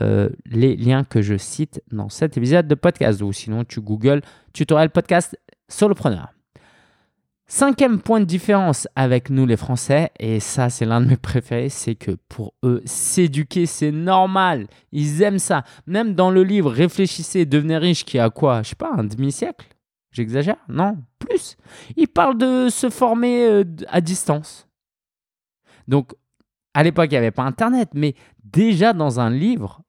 euh, 0.00 0.28
les 0.46 0.76
liens 0.76 1.04
que 1.04 1.22
je 1.22 1.36
cite 1.36 1.82
dans 1.90 2.08
cet 2.08 2.36
épisode 2.36 2.66
de 2.66 2.74
podcast 2.74 3.22
ou 3.22 3.32
sinon 3.32 3.64
tu 3.64 3.80
googles 3.80 4.22
tutoriel 4.52 4.90
podcast 4.90 5.38
solopreneur. 5.68 6.28
Cinquième 7.52 8.00
point 8.00 8.20
de 8.20 8.26
différence 8.26 8.86
avec 8.94 9.28
nous 9.28 9.44
les 9.44 9.56
Français, 9.56 10.12
et 10.20 10.38
ça 10.38 10.70
c'est 10.70 10.84
l'un 10.84 11.00
de 11.00 11.06
mes 11.06 11.16
préférés, 11.16 11.68
c'est 11.68 11.96
que 11.96 12.12
pour 12.28 12.54
eux, 12.62 12.80
s'éduquer 12.84 13.66
c'est 13.66 13.90
normal. 13.90 14.68
Ils 14.92 15.20
aiment 15.22 15.40
ça. 15.40 15.64
Même 15.84 16.14
dans 16.14 16.30
le 16.30 16.44
livre 16.44 16.70
Réfléchissez, 16.70 17.46
devenez 17.46 17.76
riche 17.76 18.04
qui 18.04 18.20
a 18.20 18.30
quoi 18.30 18.62
Je 18.62 18.68
sais 18.68 18.76
pas, 18.76 18.92
un 18.96 19.02
demi-siècle? 19.02 19.66
J'exagère? 20.12 20.58
Non, 20.68 20.98
plus. 21.18 21.56
Il 21.96 22.06
parle 22.06 22.38
de 22.38 22.68
se 22.68 22.88
former 22.88 23.44
euh, 23.44 23.64
à 23.88 24.00
distance. 24.00 24.68
Donc, 25.88 26.12
à 26.72 26.84
l'époque, 26.84 27.08
il 27.10 27.14
n'y 27.14 27.18
avait 27.18 27.32
pas 27.32 27.42
Internet, 27.42 27.88
mais 27.94 28.14
déjà 28.44 28.92
dans 28.92 29.18
un 29.18 29.28
livre, 29.28 29.82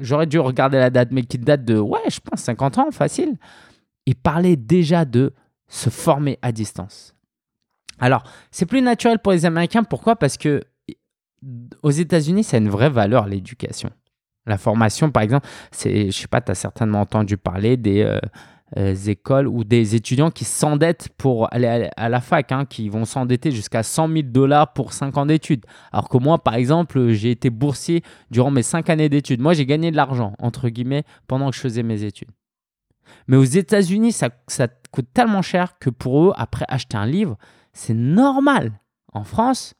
j'aurais 0.00 0.26
dû 0.26 0.38
regarder 0.38 0.76
la 0.76 0.90
date, 0.90 1.08
mais 1.10 1.22
qui 1.22 1.38
date 1.38 1.64
de, 1.64 1.78
ouais, 1.78 2.10
je 2.10 2.20
pense 2.20 2.42
50 2.42 2.76
ans, 2.76 2.90
facile. 2.90 3.38
Il 4.04 4.14
parlait 4.14 4.56
déjà 4.56 5.06
de 5.06 5.32
se 5.68 5.90
former 5.90 6.38
à 6.42 6.52
distance. 6.52 7.14
Alors, 7.98 8.22
c'est 8.50 8.66
plus 8.66 8.82
naturel 8.82 9.18
pour 9.18 9.32
les 9.32 9.44
Américains. 9.44 9.84
Pourquoi? 9.84 10.16
Parce 10.16 10.36
que 10.36 10.62
aux 11.82 11.90
États-Unis, 11.90 12.44
c'est 12.44 12.58
une 12.58 12.68
vraie 12.68 12.90
valeur, 12.90 13.26
l'éducation. 13.26 13.90
La 14.46 14.58
formation, 14.58 15.10
par 15.10 15.22
exemple, 15.22 15.46
c'est, 15.70 16.10
je 16.10 16.16
sais 16.16 16.28
pas, 16.28 16.40
tu 16.40 16.50
as 16.50 16.54
certainement 16.54 17.00
entendu 17.00 17.36
parler 17.36 17.76
des 17.76 18.02
euh, 18.02 18.18
euh, 18.76 18.94
écoles 18.94 19.46
ou 19.46 19.62
des 19.62 19.94
étudiants 19.94 20.30
qui 20.30 20.44
s'endettent 20.44 21.10
pour 21.18 21.52
aller 21.52 21.90
à, 21.96 22.08
la 22.08 22.20
fac, 22.20 22.50
hein, 22.50 22.64
qui 22.64 22.88
vont 22.88 23.04
s'endetter 23.04 23.50
jusqu'à 23.50 23.82
100 23.82 24.08
000 24.08 24.22
dollars 24.24 24.72
pour 24.72 24.92
5 24.92 25.16
ans 25.18 25.26
d'études. 25.26 25.64
Alors 25.92 26.08
que 26.08 26.18
moi, 26.18 26.42
par 26.42 26.54
exemple, 26.54 27.10
j'ai 27.10 27.30
été 27.30 27.50
boursier 27.50 28.02
durant 28.30 28.50
mes 28.50 28.62
5 28.62 28.88
années 28.90 29.08
d'études. 29.08 29.40
Moi, 29.40 29.52
j'ai 29.52 29.66
gagné 29.66 29.90
de 29.90 29.96
l'argent, 29.96 30.34
entre 30.38 30.68
guillemets, 30.70 31.04
pendant 31.26 31.50
que 31.50 31.56
je 31.56 31.60
faisais 31.60 31.82
mes 31.82 32.04
études. 32.04 32.30
Mais 33.26 33.36
aux 33.36 33.44
États-Unis, 33.44 34.12
ça, 34.12 34.30
coûte 34.90 35.08
tellement 35.12 35.42
cher 35.42 35.78
que 35.78 35.90
pour 35.90 36.24
eux, 36.24 36.32
après 36.36 36.64
acheter 36.68 36.96
un 36.96 37.06
livre, 37.06 37.36
c'est 37.72 37.94
normal. 37.94 38.72
En 39.12 39.24
France, 39.24 39.74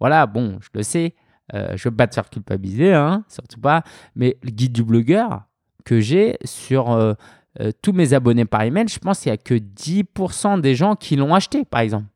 voilà, 0.00 0.26
bon, 0.26 0.58
je 0.60 0.68
le 0.74 0.82
sais, 0.82 1.14
euh, 1.54 1.76
je 1.76 1.88
ne 1.88 1.90
veux 1.90 1.96
pas 1.96 2.06
te 2.06 2.14
faire 2.14 2.28
culpabiliser, 2.28 2.94
hein, 2.94 3.24
surtout 3.28 3.60
pas, 3.60 3.82
mais 4.14 4.36
le 4.42 4.50
guide 4.50 4.72
du 4.72 4.84
blogueur 4.84 5.42
que 5.84 6.00
j'ai 6.00 6.36
sur 6.44 6.92
euh, 6.92 7.14
euh, 7.60 7.72
tous 7.82 7.92
mes 7.92 8.14
abonnés 8.14 8.44
par 8.44 8.62
email, 8.62 8.88
je 8.88 8.98
pense 8.98 9.20
qu'il 9.20 9.30
n'y 9.30 9.34
a 9.34 9.36
que 9.38 9.54
10% 9.54 10.60
des 10.60 10.74
gens 10.74 10.96
qui 10.96 11.16
l'ont 11.16 11.34
acheté, 11.34 11.64
par 11.64 11.80
exemple. 11.80 12.06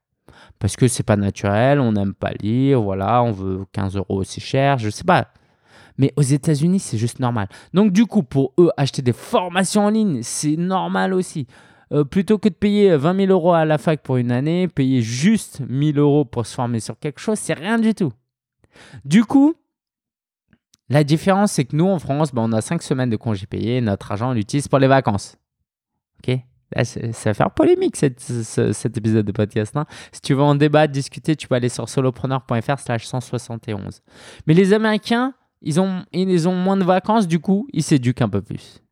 Parce 0.59 0.77
que 0.77 0.89
c'est 0.89 1.03
pas 1.03 1.17
naturel, 1.17 1.81
on 1.81 1.93
n'aime 1.93 2.15
pas 2.15 2.33
lire, 2.41 2.81
voilà, 2.81 3.23
on 3.23 3.33
veut 3.33 3.65
15 3.73 3.97
euros 3.97 4.17
aussi 4.17 4.41
cher, 4.41 4.79
je 4.79 4.89
sais 4.89 5.05
pas. 5.05 5.29
Mais 5.99 6.13
aux 6.17 6.23
États-Unis, 6.23 6.81
c'est 6.81 6.99
juste 6.99 7.21
normal. 7.21 7.49
Donc, 7.73 7.93
du 7.93 8.07
coup, 8.07 8.23
pour 8.23 8.53
eux, 8.59 8.71
acheter 8.77 9.03
des 9.03 9.13
formations 9.13 9.87
en 9.87 9.91
ligne, 9.91 10.21
c'est 10.23 10.57
normal 10.57 11.15
aussi. 11.15 11.47
plutôt 12.11 12.39
que 12.39 12.49
de 12.49 12.55
payer 12.55 12.97
20 12.97 13.27
000 13.27 13.33
euros 13.33 13.53
à 13.53 13.65
la 13.65 13.79
fac 13.79 14.03
pour 14.03 14.17
une 14.17 14.33
année, 14.33 14.69
payer 14.69 15.03
juste 15.03 15.63
1000 15.69 15.99
euros 15.99 16.25
pour 16.25 16.45
se 16.45 16.55
former 16.55 16.81
sur 16.81 16.99
quelque 16.99 17.21
chose, 17.21 17.39
c'est 17.39 17.55
rien 17.55 17.79
du 17.79 17.95
tout. 17.95 18.13
Du 19.05 19.25
coup, 19.25 19.55
la 20.89 21.03
différence, 21.03 21.53
c'est 21.53 21.65
que 21.65 21.75
nous, 21.75 21.87
en 21.87 21.99
France, 21.99 22.33
ben, 22.33 22.43
on 22.43 22.53
a 22.53 22.61
cinq 22.61 22.83
semaines 22.83 23.11
de 23.11 23.17
congés 23.17 23.47
payés. 23.47 23.81
Notre 23.81 24.13
argent, 24.13 24.31
on 24.31 24.35
l'utilise 24.35 24.69
pour 24.69 24.79
les 24.79 24.87
vacances. 24.87 25.37
OK? 26.23 26.39
Ça 26.83 27.31
va 27.31 27.35
faire 27.35 27.51
polémique 27.53 27.97
cet 27.97 28.97
épisode 28.97 29.25
de 29.25 29.33
podcast. 29.33 29.77
Hein. 29.77 29.87
si 30.13 30.21
tu 30.21 30.35
veux 30.35 30.43
en 30.43 30.57
débattre, 30.57 30.93
discuter, 30.93 31.37
tu 31.37 31.47
peux 31.47 31.55
aller 31.55 31.69
sur 31.69 31.89
solopreneur.fr 31.89 32.79
slash 32.79 33.07
171. 33.07 34.03
Mais 34.47 34.55
les 34.55 34.73
Américains, 34.73 35.33
ils 35.63 35.81
ont, 35.81 36.05
ils 36.13 36.49
ont 36.49 36.55
moins 36.55 36.77
de 36.77 36.85
vacances, 36.85 37.27
du 37.27 37.41
coup, 37.41 37.67
ils 37.73 37.83
s'éduquent 37.83 38.23
un 38.23 38.29
peu 38.29 38.43
plus. 38.43 38.83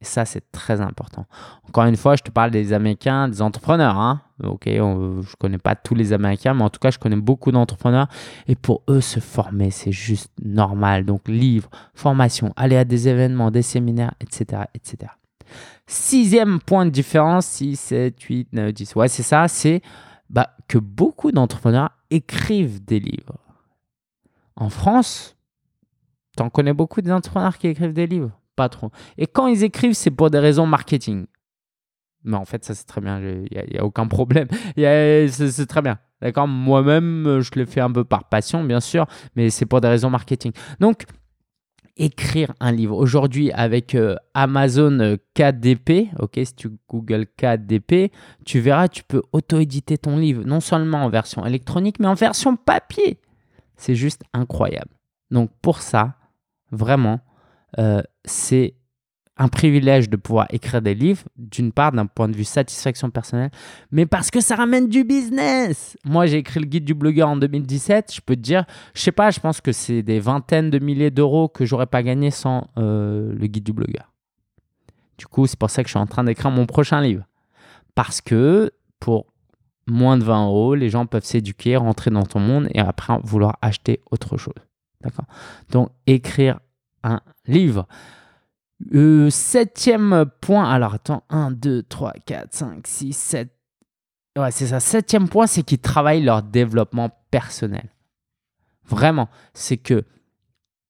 Et 0.00 0.04
ça, 0.04 0.24
c'est 0.24 0.50
très 0.52 0.80
important. 0.80 1.24
Encore 1.66 1.84
une 1.84 1.96
fois, 1.96 2.14
je 2.16 2.22
te 2.22 2.30
parle 2.30 2.50
des 2.50 2.72
Américains, 2.72 3.28
des 3.28 3.40
entrepreneurs. 3.40 3.96
Hein. 3.96 4.20
Ok, 4.42 4.64
je 4.66 5.36
connais 5.38 5.58
pas 5.58 5.74
tous 5.76 5.94
les 5.94 6.12
Américains, 6.12 6.52
mais 6.52 6.62
en 6.62 6.68
tout 6.68 6.80
cas, 6.80 6.90
je 6.90 6.98
connais 6.98 7.16
beaucoup 7.16 7.52
d'entrepreneurs. 7.52 8.08
Et 8.46 8.54
pour 8.54 8.82
eux, 8.90 9.00
se 9.00 9.20
former, 9.20 9.70
c'est 9.70 9.92
juste 9.92 10.30
normal. 10.42 11.06
Donc, 11.06 11.26
livres, 11.26 11.70
formation, 11.94 12.52
aller 12.56 12.76
à 12.76 12.84
des 12.84 13.08
événements, 13.08 13.50
des 13.50 13.62
séminaires, 13.62 14.12
etc. 14.20 14.64
etc. 14.74 15.12
Sixième 15.86 16.60
point 16.60 16.84
de 16.84 16.90
différence, 16.90 17.46
6, 17.46 17.76
7, 17.76 18.20
8, 18.20 18.48
9, 18.52 18.72
10. 18.72 18.96
Ouais, 18.96 19.08
c'est 19.08 19.22
ça, 19.22 19.48
c'est 19.48 19.80
bah, 20.28 20.50
que 20.68 20.76
beaucoup 20.76 21.32
d'entrepreneurs 21.32 21.90
écrivent 22.10 22.84
des 22.84 23.00
livres. 23.00 23.38
En 24.56 24.68
France, 24.68 25.33
tu 26.36 26.42
en 26.42 26.50
connais 26.50 26.72
beaucoup 26.72 27.00
d'entrepreneurs 27.00 27.58
qui 27.58 27.68
écrivent 27.68 27.92
des 27.92 28.06
livres? 28.06 28.30
Pas 28.56 28.68
trop. 28.68 28.90
Et 29.18 29.26
quand 29.26 29.46
ils 29.46 29.64
écrivent, 29.64 29.94
c'est 29.94 30.10
pour 30.10 30.30
des 30.30 30.38
raisons 30.38 30.66
marketing. 30.66 31.26
Mais 32.24 32.36
en 32.36 32.44
fait, 32.44 32.64
ça 32.64 32.74
c'est 32.74 32.86
très 32.86 33.00
bien, 33.00 33.20
il 33.20 33.48
n'y 33.70 33.78
a, 33.78 33.84
aucun 33.84 34.06
problème. 34.06 34.48
C'est 34.76 35.66
très 35.66 35.82
bien. 35.82 35.98
D'accord? 36.22 36.48
Moi-même, 36.48 37.40
je 37.40 37.50
le 37.54 37.66
fais 37.66 37.82
un 37.82 37.92
peu 37.92 38.02
par 38.04 38.30
passion, 38.30 38.64
bien 38.64 38.80
sûr, 38.80 39.06
mais 39.36 39.50
c'est 39.50 39.66
pour 39.66 39.82
des 39.82 39.88
raisons 39.88 40.08
marketing. 40.08 40.52
Donc, 40.80 41.04
écrire 41.96 42.52
un 42.60 42.72
livre. 42.72 42.96
Aujourd'hui, 42.96 43.52
avec 43.52 43.94
euh, 43.94 44.16
Amazon 44.32 44.98
euh, 45.00 45.16
KDP, 45.34 46.08
ok, 46.18 46.40
si 46.42 46.54
tu 46.54 46.70
Google 46.88 47.26
KDP, 47.36 48.10
tu 48.44 48.60
verras, 48.60 48.88
tu 48.88 49.04
peux 49.04 49.22
auto-éditer 49.32 49.98
ton 49.98 50.16
livre, 50.16 50.44
non 50.44 50.60
seulement 50.60 51.04
en 51.04 51.08
version 51.08 51.44
électronique, 51.44 52.00
mais 52.00 52.06
en 52.06 52.14
version 52.14 52.56
papier. 52.56 53.20
C'est 53.76 53.94
juste 53.94 54.22
incroyable. 54.32 54.90
Donc, 55.30 55.50
pour 55.60 55.82
ça, 55.82 56.16
vraiment, 56.70 57.20
euh, 57.78 58.02
c'est 58.24 58.74
un 59.36 59.48
privilège 59.48 60.08
de 60.08 60.16
pouvoir 60.16 60.46
écrire 60.50 60.80
des 60.80 60.94
livres, 60.94 61.24
d'une 61.36 61.72
part 61.72 61.90
d'un 61.90 62.06
point 62.06 62.28
de 62.28 62.36
vue 62.36 62.44
satisfaction 62.44 63.10
personnelle, 63.10 63.50
mais 63.90 64.06
parce 64.06 64.30
que 64.30 64.40
ça 64.40 64.54
ramène 64.54 64.88
du 64.88 65.02
business. 65.02 65.96
Moi, 66.04 66.26
j'ai 66.26 66.38
écrit 66.38 66.60
le 66.60 66.66
guide 66.66 66.84
du 66.84 66.94
blogueur 66.94 67.28
en 67.28 67.36
2017. 67.36 68.14
Je 68.14 68.20
peux 68.20 68.36
te 68.36 68.40
dire, 68.40 68.64
je 68.94 69.00
sais 69.00 69.12
pas, 69.12 69.30
je 69.30 69.40
pense 69.40 69.60
que 69.60 69.72
c'est 69.72 70.02
des 70.02 70.20
vingtaines 70.20 70.70
de 70.70 70.78
milliers 70.78 71.10
d'euros 71.10 71.48
que 71.48 71.64
j'aurais 71.64 71.86
pas 71.86 72.02
gagné 72.02 72.30
sans 72.30 72.68
euh, 72.78 73.32
le 73.34 73.46
guide 73.46 73.64
du 73.64 73.72
blogueur. 73.72 74.12
Du 75.18 75.26
coup, 75.26 75.46
c'est 75.46 75.58
pour 75.58 75.70
ça 75.70 75.82
que 75.82 75.88
je 75.88 75.92
suis 75.92 75.98
en 76.00 76.06
train 76.06 76.24
d'écrire 76.24 76.50
mon 76.50 76.66
prochain 76.66 77.00
livre. 77.00 77.24
Parce 77.96 78.20
que 78.20 78.70
pour 79.00 79.26
moins 79.86 80.16
de 80.16 80.24
20 80.24 80.46
euros, 80.46 80.74
les 80.74 80.90
gens 80.90 81.06
peuvent 81.06 81.24
s'éduquer, 81.24 81.76
rentrer 81.76 82.10
dans 82.10 82.24
ton 82.24 82.40
monde 82.40 82.68
et 82.72 82.80
après 82.80 83.18
vouloir 83.22 83.58
acheter 83.62 84.00
autre 84.10 84.36
chose. 84.36 84.54
Donc, 85.70 85.90
écrire 86.06 86.60
un 87.02 87.20
livre. 87.46 87.86
Euh, 88.92 89.30
septième 89.30 90.26
point, 90.40 90.70
alors 90.70 90.94
attends, 90.94 91.22
1, 91.30 91.52
2, 91.52 91.82
3, 91.84 92.12
4, 92.26 92.52
5, 92.52 92.86
6, 92.86 93.12
7. 93.12 93.50
Ouais, 94.36 94.50
c'est 94.50 94.66
ça. 94.66 94.80
Septième 94.80 95.28
point, 95.28 95.46
c'est 95.46 95.62
qu'ils 95.62 95.78
travaillent 95.78 96.22
leur 96.22 96.42
développement 96.42 97.10
personnel. 97.30 97.88
Vraiment, 98.86 99.28
c'est 99.54 99.76
que 99.76 100.04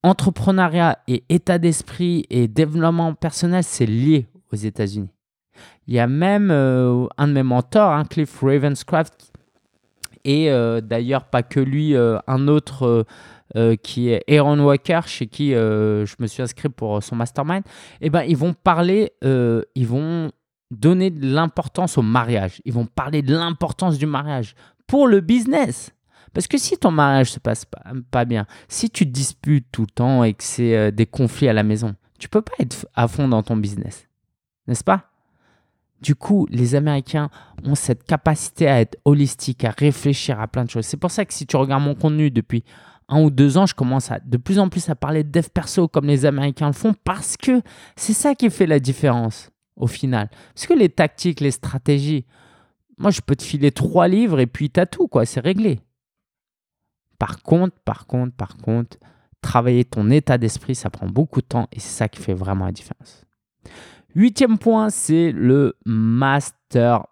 entrepreneuriat 0.02 0.98
et 1.06 1.24
état 1.28 1.58
d'esprit 1.58 2.26
et 2.30 2.48
développement 2.48 3.14
personnel, 3.14 3.62
c'est 3.62 3.86
lié 3.86 4.26
aux 4.52 4.56
États-Unis. 4.56 5.10
Il 5.86 5.94
y 5.94 6.00
a 6.00 6.06
même 6.06 6.50
euh, 6.50 7.06
un 7.16 7.28
de 7.28 7.32
mes 7.32 7.42
mentors, 7.42 7.92
hein, 7.92 8.04
Cliff 8.04 8.40
Ravenscraft, 8.40 9.32
et 10.24 10.50
euh, 10.50 10.80
d'ailleurs 10.80 11.26
pas 11.26 11.42
que 11.42 11.60
lui, 11.60 11.94
un 11.96 12.48
autre 12.48 13.06
euh, 13.56 13.76
qui 13.76 14.08
est 14.08 14.24
Aaron 14.28 14.58
Walker, 14.58 15.00
chez 15.06 15.26
qui 15.26 15.54
euh, 15.54 16.06
je 16.06 16.16
me 16.18 16.26
suis 16.26 16.42
inscrit 16.42 16.68
pour 16.68 17.02
son 17.02 17.14
mastermind, 17.14 17.62
eh 18.00 18.10
ben, 18.10 18.22
ils 18.22 18.36
vont 18.36 18.54
parler, 18.54 19.12
euh, 19.22 19.62
ils 19.74 19.86
vont 19.86 20.32
donner 20.70 21.10
de 21.10 21.26
l'importance 21.26 21.98
au 21.98 22.02
mariage. 22.02 22.60
Ils 22.64 22.72
vont 22.72 22.86
parler 22.86 23.22
de 23.22 23.34
l'importance 23.34 23.98
du 23.98 24.06
mariage 24.06 24.54
pour 24.86 25.06
le 25.06 25.20
business. 25.20 25.92
Parce 26.32 26.48
que 26.48 26.58
si 26.58 26.78
ton 26.78 26.90
mariage 26.90 27.30
se 27.30 27.38
passe 27.38 27.64
pas, 28.10 28.24
bien, 28.24 28.46
si 28.66 28.90
tu 28.90 29.06
te 29.06 29.12
disputes 29.12 29.66
tout 29.70 29.82
le 29.82 29.92
temps 29.94 30.24
et 30.24 30.34
que 30.34 30.42
c'est 30.42 30.90
des 30.90 31.06
conflits 31.06 31.48
à 31.48 31.52
la 31.52 31.62
maison, 31.62 31.94
tu 32.18 32.28
peux 32.28 32.42
pas 32.42 32.54
être 32.58 32.88
à 32.94 33.06
fond 33.06 33.28
dans 33.28 33.44
ton 33.44 33.56
business. 33.56 34.08
N'est-ce 34.66 34.82
pas? 34.82 35.10
Du 36.00 36.14
coup, 36.14 36.46
les 36.50 36.74
Américains 36.74 37.30
ont 37.64 37.74
cette 37.74 38.04
capacité 38.04 38.66
à 38.68 38.80
être 38.80 38.98
holistique, 39.04 39.64
à 39.64 39.70
réfléchir 39.70 40.40
à 40.40 40.48
plein 40.48 40.64
de 40.64 40.70
choses. 40.70 40.84
C'est 40.84 40.98
pour 40.98 41.10
ça 41.10 41.24
que 41.24 41.32
si 41.32 41.46
tu 41.46 41.56
regardes 41.56 41.82
mon 41.82 41.94
contenu 41.94 42.30
depuis 42.30 42.64
un 43.08 43.22
ou 43.22 43.30
deux 43.30 43.58
ans, 43.58 43.66
je 43.66 43.74
commence 43.74 44.10
à, 44.10 44.18
de 44.20 44.36
plus 44.36 44.58
en 44.58 44.68
plus 44.68 44.88
à 44.88 44.94
parler 44.94 45.24
de 45.24 45.30
dev 45.30 45.48
perso 45.52 45.88
comme 45.88 46.06
les 46.06 46.24
Américains 46.26 46.68
le 46.68 46.72
font 46.72 46.94
parce 47.04 47.36
que 47.36 47.60
c'est 47.96 48.12
ça 48.12 48.34
qui 48.34 48.50
fait 48.50 48.66
la 48.66 48.80
différence 48.80 49.50
au 49.76 49.86
final. 49.86 50.30
Parce 50.54 50.66
que 50.66 50.74
les 50.74 50.88
tactiques, 50.88 51.40
les 51.40 51.50
stratégies, 51.50 52.24
moi 52.98 53.10
je 53.10 53.20
peux 53.20 53.36
te 53.36 53.42
filer 53.42 53.72
trois 53.72 54.08
livres 54.08 54.40
et 54.40 54.46
puis 54.46 54.70
t'as 54.70 54.86
tout, 54.86 55.08
quoi, 55.08 55.26
c'est 55.26 55.40
réglé. 55.40 55.80
Par 57.18 57.42
contre, 57.42 57.76
par 57.84 58.06
contre, 58.06 58.34
par 58.34 58.56
contre, 58.56 58.96
travailler 59.40 59.84
ton 59.84 60.10
état 60.10 60.38
d'esprit, 60.38 60.74
ça 60.74 60.90
prend 60.90 61.06
beaucoup 61.06 61.40
de 61.40 61.46
temps 61.46 61.68
et 61.72 61.80
c'est 61.80 61.96
ça 61.96 62.08
qui 62.08 62.20
fait 62.20 62.34
vraiment 62.34 62.66
la 62.66 62.72
différence. 62.72 63.24
Huitième 64.14 64.58
point, 64.58 64.90
c'est 64.90 65.32
le 65.32 65.76
mastermind. 65.84 67.04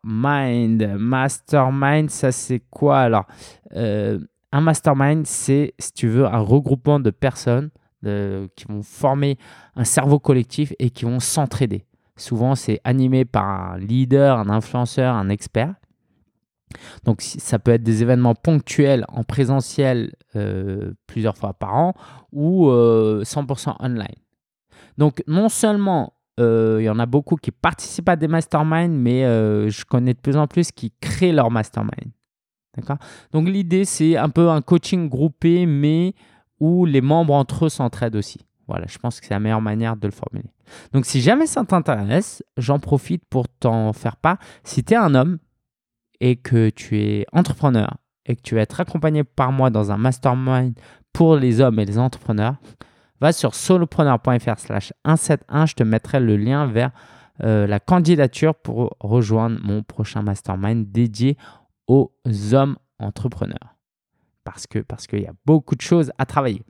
Mastermind, 0.98 2.10
ça 2.10 2.30
c'est 2.30 2.60
quoi 2.70 3.00
alors? 3.00 3.26
Euh, 3.74 4.20
un 4.52 4.60
mastermind, 4.60 5.26
c'est, 5.26 5.74
si 5.78 5.92
tu 5.92 6.08
veux, 6.08 6.26
un 6.26 6.40
regroupement 6.40 7.00
de 7.00 7.10
personnes 7.10 7.70
qui 8.02 8.64
vont 8.68 8.82
former 8.82 9.38
un 9.76 9.84
cerveau 9.84 10.18
collectif 10.18 10.72
et 10.80 10.90
qui 10.90 11.04
vont 11.04 11.20
s'entraider. 11.20 11.86
Souvent, 12.16 12.54
c'est 12.54 12.80
animé 12.84 13.24
par 13.24 13.44
un 13.44 13.78
leader, 13.78 14.38
un 14.38 14.48
influenceur, 14.50 15.14
un 15.14 15.28
expert. 15.28 15.74
Donc, 17.04 17.20
ça 17.22 17.58
peut 17.58 17.72
être 17.72 17.82
des 17.82 18.02
événements 18.02 18.34
ponctuels 18.34 19.04
en 19.08 19.24
présentiel 19.24 20.14
euh, 20.36 20.92
plusieurs 21.06 21.36
fois 21.36 21.54
par 21.54 21.74
an 21.74 21.94
ou 22.32 22.68
100% 22.68 23.68
euh, 23.68 23.72
online. 23.80 24.06
Donc, 24.98 25.22
non 25.26 25.48
seulement 25.48 26.14
euh, 26.40 26.78
il 26.80 26.84
y 26.84 26.90
en 26.90 26.98
a 26.98 27.06
beaucoup 27.06 27.36
qui 27.36 27.50
participent 27.50 28.08
à 28.08 28.16
des 28.16 28.28
masterminds, 28.28 28.96
mais 28.96 29.22
je 29.70 29.84
connais 29.84 30.14
de 30.14 30.20
plus 30.20 30.36
en 30.36 30.46
plus 30.46 30.70
qui 30.70 30.92
créent 31.00 31.32
leur 31.32 31.50
mastermind. 31.50 32.12
D'accord? 32.76 32.98
Donc 33.32 33.48
l'idée, 33.48 33.84
c'est 33.84 34.16
un 34.16 34.28
peu 34.28 34.48
un 34.48 34.62
coaching 34.62 35.08
groupé, 35.08 35.66
mais 35.66 36.14
où 36.60 36.86
les 36.86 37.00
membres 37.00 37.34
entre 37.34 37.66
eux 37.66 37.68
s'entraident 37.68 38.16
aussi. 38.16 38.46
Voilà, 38.68 38.86
je 38.88 38.98
pense 38.98 39.20
que 39.20 39.26
c'est 39.26 39.34
la 39.34 39.40
meilleure 39.40 39.60
manière 39.60 39.96
de 39.96 40.06
le 40.06 40.12
formuler. 40.12 40.48
Donc 40.92 41.04
si 41.04 41.20
jamais 41.20 41.46
ça 41.46 41.64
t'intéresse, 41.64 42.42
j'en 42.56 42.78
profite 42.78 43.24
pour 43.28 43.48
t'en 43.48 43.92
faire 43.92 44.16
part. 44.16 44.38
Si 44.64 44.84
tu 44.84 44.94
es 44.94 44.96
un 44.96 45.14
homme 45.14 45.38
et 46.20 46.36
que 46.36 46.70
tu 46.70 46.98
es 47.00 47.26
entrepreneur 47.32 47.96
et 48.24 48.36
que 48.36 48.42
tu 48.42 48.54
vas 48.54 48.62
être 48.62 48.80
accompagné 48.80 49.24
par 49.24 49.52
moi 49.52 49.70
dans 49.70 49.90
un 49.90 49.96
mastermind 49.96 50.74
pour 51.12 51.36
les 51.36 51.60
hommes 51.60 51.78
et 51.80 51.84
les 51.84 51.98
entrepreneurs, 51.98 52.56
va 53.20 53.32
sur 53.32 53.54
solopreneur.fr 53.54 54.58
slash 54.58 54.92
171. 55.04 55.68
Je 55.68 55.74
te 55.74 55.82
mettrai 55.82 56.20
le 56.20 56.36
lien 56.36 56.66
vers 56.66 56.92
euh, 57.42 57.66
la 57.66 57.80
candidature 57.80 58.54
pour 58.54 58.96
rejoindre 59.00 59.58
mon 59.62 59.82
prochain 59.82 60.22
mastermind 60.22 60.90
dédié 60.90 61.36
hommes 62.52 62.76
entrepreneurs. 62.98 63.76
Parce 64.44 64.66
que 64.66 64.80
parce 64.80 65.06
qu'il 65.06 65.20
y 65.20 65.26
a 65.26 65.34
beaucoup 65.46 65.76
de 65.76 65.80
choses 65.80 66.12
à 66.18 66.26
travailler. 66.26 66.64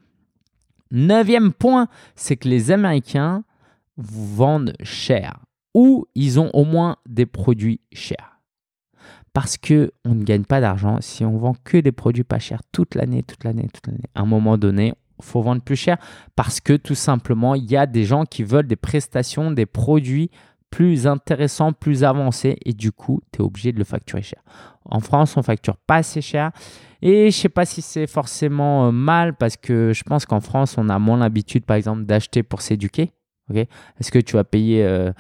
Neuvième 0.90 1.52
point, 1.52 1.88
c'est 2.14 2.36
que 2.36 2.48
les 2.48 2.70
Américains 2.70 3.44
vendent 3.96 4.74
cher 4.82 5.40
ou 5.74 6.06
ils 6.14 6.38
ont 6.38 6.50
au 6.52 6.64
moins 6.64 6.96
des 7.06 7.24
produits 7.24 7.80
chers. 7.92 8.40
Parce 9.32 9.56
que 9.56 9.92
on 10.04 10.14
ne 10.14 10.24
gagne 10.24 10.44
pas 10.44 10.60
d'argent 10.60 10.98
si 11.00 11.24
on 11.24 11.38
vend 11.38 11.54
que 11.64 11.78
des 11.78 11.92
produits 11.92 12.24
pas 12.24 12.38
chers 12.38 12.62
toute 12.72 12.94
l'année, 12.94 13.22
toute 13.22 13.44
l'année, 13.44 13.68
toute 13.72 13.86
l'année. 13.86 14.04
À 14.14 14.20
un 14.20 14.26
moment 14.26 14.58
donné, 14.58 14.92
faut 15.22 15.40
vendre 15.40 15.62
plus 15.62 15.76
cher 15.76 15.96
parce 16.36 16.60
que 16.60 16.74
tout 16.74 16.94
simplement, 16.94 17.54
il 17.54 17.70
y 17.70 17.76
a 17.76 17.86
des 17.86 18.04
gens 18.04 18.24
qui 18.24 18.42
veulent 18.42 18.66
des 18.66 18.76
prestations, 18.76 19.50
des 19.50 19.66
produits 19.66 20.30
plus 20.72 21.06
intéressants, 21.06 21.72
plus 21.72 22.02
avancés 22.02 22.56
et 22.64 22.72
du 22.72 22.90
coup, 22.92 23.20
tu 23.30 23.40
es 23.40 23.44
obligé 23.44 23.72
de 23.72 23.78
le 23.78 23.84
facturer 23.84 24.22
cher. 24.22 24.42
En 24.86 25.00
France, 25.00 25.36
on 25.36 25.42
facture 25.42 25.76
pas 25.76 25.96
assez 25.96 26.22
cher 26.22 26.50
et 27.02 27.30
je 27.30 27.36
sais 27.36 27.50
pas 27.50 27.66
si 27.66 27.82
c'est 27.82 28.06
forcément 28.06 28.86
euh, 28.86 28.90
mal 28.90 29.36
parce 29.36 29.58
que 29.58 29.92
je 29.92 30.02
pense 30.02 30.24
qu'en 30.24 30.40
France, 30.40 30.76
on 30.78 30.88
a 30.88 30.98
moins 30.98 31.18
l'habitude, 31.18 31.64
par 31.66 31.76
exemple, 31.76 32.04
d'acheter 32.04 32.42
pour 32.42 32.62
s'éduquer. 32.62 33.12
Est-ce 33.54 34.10
que 34.10 34.18
tu 34.18 34.36
vas 34.36 34.44
payer 34.44 34.82
euh, 34.82 35.12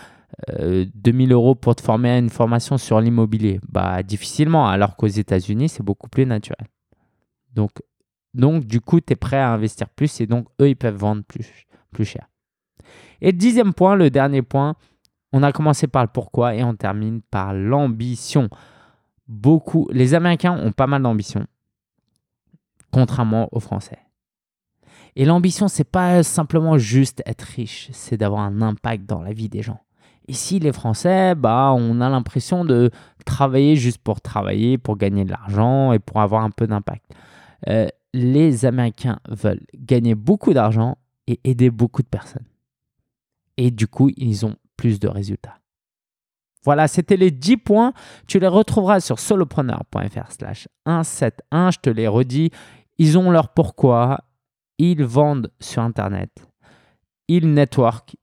2000 0.94 1.30
euh, 1.30 1.34
euros 1.34 1.54
pour 1.54 1.76
te 1.76 1.82
former 1.82 2.10
à 2.10 2.18
une 2.18 2.30
formation 2.30 2.78
sur 2.78 2.98
l'immobilier? 2.98 3.60
Bah 3.68 4.02
difficilement, 4.02 4.66
alors 4.68 4.96
qu'aux 4.96 5.06
États-Unis, 5.06 5.68
c'est 5.68 5.82
beaucoup 5.82 6.08
plus 6.08 6.24
naturel. 6.24 6.66
Donc, 7.54 7.72
donc 8.32 8.64
du 8.64 8.80
coup, 8.80 9.02
tu 9.02 9.12
es 9.12 9.16
prêt 9.16 9.36
à 9.36 9.50
investir 9.50 9.90
plus 9.90 10.22
et 10.22 10.26
donc 10.26 10.46
eux, 10.62 10.70
ils 10.70 10.76
peuvent 10.76 10.96
vendre 10.96 11.22
plus, 11.24 11.66
plus 11.90 12.06
cher. 12.06 12.26
Et 13.20 13.32
dixième 13.32 13.74
point, 13.74 13.96
le 13.96 14.08
dernier 14.08 14.40
point, 14.40 14.76
on 15.32 15.42
a 15.42 15.52
commencé 15.52 15.86
par 15.86 16.02
le 16.02 16.08
pourquoi 16.12 16.54
et 16.54 16.62
on 16.62 16.74
termine 16.74 17.22
par 17.22 17.54
l'ambition. 17.54 18.48
Beaucoup, 19.28 19.88
les 19.90 20.14
Américains 20.14 20.58
ont 20.58 20.72
pas 20.72 20.86
mal 20.86 21.02
d'ambition, 21.02 21.46
contrairement 22.90 23.48
aux 23.52 23.60
Français. 23.60 23.98
Et 25.16 25.24
l'ambition, 25.24 25.68
c'est 25.68 25.84
pas 25.84 26.22
simplement 26.22 26.78
juste 26.78 27.22
être 27.26 27.42
riche, 27.42 27.88
c'est 27.92 28.16
d'avoir 28.16 28.42
un 28.42 28.62
impact 28.62 29.06
dans 29.06 29.22
la 29.22 29.32
vie 29.32 29.48
des 29.48 29.62
gens. 29.62 29.80
Ici, 30.28 30.58
les 30.58 30.72
Français, 30.72 31.34
bah, 31.34 31.72
on 31.76 32.00
a 32.00 32.08
l'impression 32.08 32.64
de 32.64 32.90
travailler 33.26 33.76
juste 33.76 33.98
pour 33.98 34.20
travailler, 34.20 34.78
pour 34.78 34.96
gagner 34.96 35.24
de 35.24 35.30
l'argent 35.30 35.92
et 35.92 35.98
pour 35.98 36.20
avoir 36.20 36.44
un 36.44 36.50
peu 36.50 36.66
d'impact. 36.66 37.04
Euh, 37.68 37.88
les 38.14 38.64
Américains 38.64 39.18
veulent 39.28 39.64
gagner 39.74 40.14
beaucoup 40.14 40.52
d'argent 40.52 40.96
et 41.26 41.40
aider 41.44 41.70
beaucoup 41.70 42.02
de 42.02 42.08
personnes. 42.08 42.46
Et 43.56 43.70
du 43.70 43.86
coup, 43.86 44.10
ils 44.16 44.46
ont 44.46 44.56
de 45.00 45.08
résultats. 45.08 45.58
Voilà, 46.64 46.86
c'était 46.86 47.16
les 47.16 47.30
10 47.30 47.56
points. 47.56 47.92
Tu 48.26 48.38
les 48.38 48.46
retrouveras 48.46 49.00
sur 49.00 49.18
solopreneur.fr 49.18 50.30
slash 50.30 50.68
171. 50.86 51.74
Je 51.74 51.78
te 51.80 51.90
les 51.90 52.06
redis. 52.06 52.50
Ils 52.98 53.18
ont 53.18 53.30
leur 53.30 53.48
pourquoi. 53.48 54.20
Ils 54.78 55.04
vendent 55.04 55.50
sur 55.60 55.82
Internet. 55.82 56.30
Ils 57.28 57.52
network. 57.52 58.16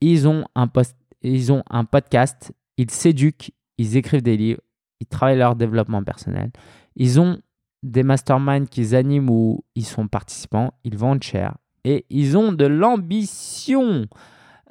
Ils 0.00 0.26
ont 0.26 0.44
un 0.54 0.66
post 0.66 0.96
ils 1.24 1.50
ont 1.50 1.62
un 1.70 1.84
podcast, 1.84 2.52
ils 2.76 2.90
s'éduquent, 2.90 3.52
ils 3.78 3.96
écrivent 3.96 4.22
des 4.22 4.36
livres, 4.36 4.60
ils 5.00 5.06
travaillent 5.06 5.38
leur 5.38 5.56
développement 5.56 6.04
personnel. 6.04 6.50
Ils 6.96 7.18
ont 7.18 7.40
des 7.82 8.02
masterminds 8.02 8.66
qu'ils 8.66 8.94
animent 8.94 9.30
ou 9.30 9.64
ils 9.74 9.86
sont 9.86 10.06
participants, 10.06 10.74
ils 10.84 10.96
vendent 10.96 11.22
cher 11.22 11.56
et 11.84 12.04
ils 12.10 12.36
ont 12.36 12.52
de 12.52 12.66
l'ambition. 12.66 14.06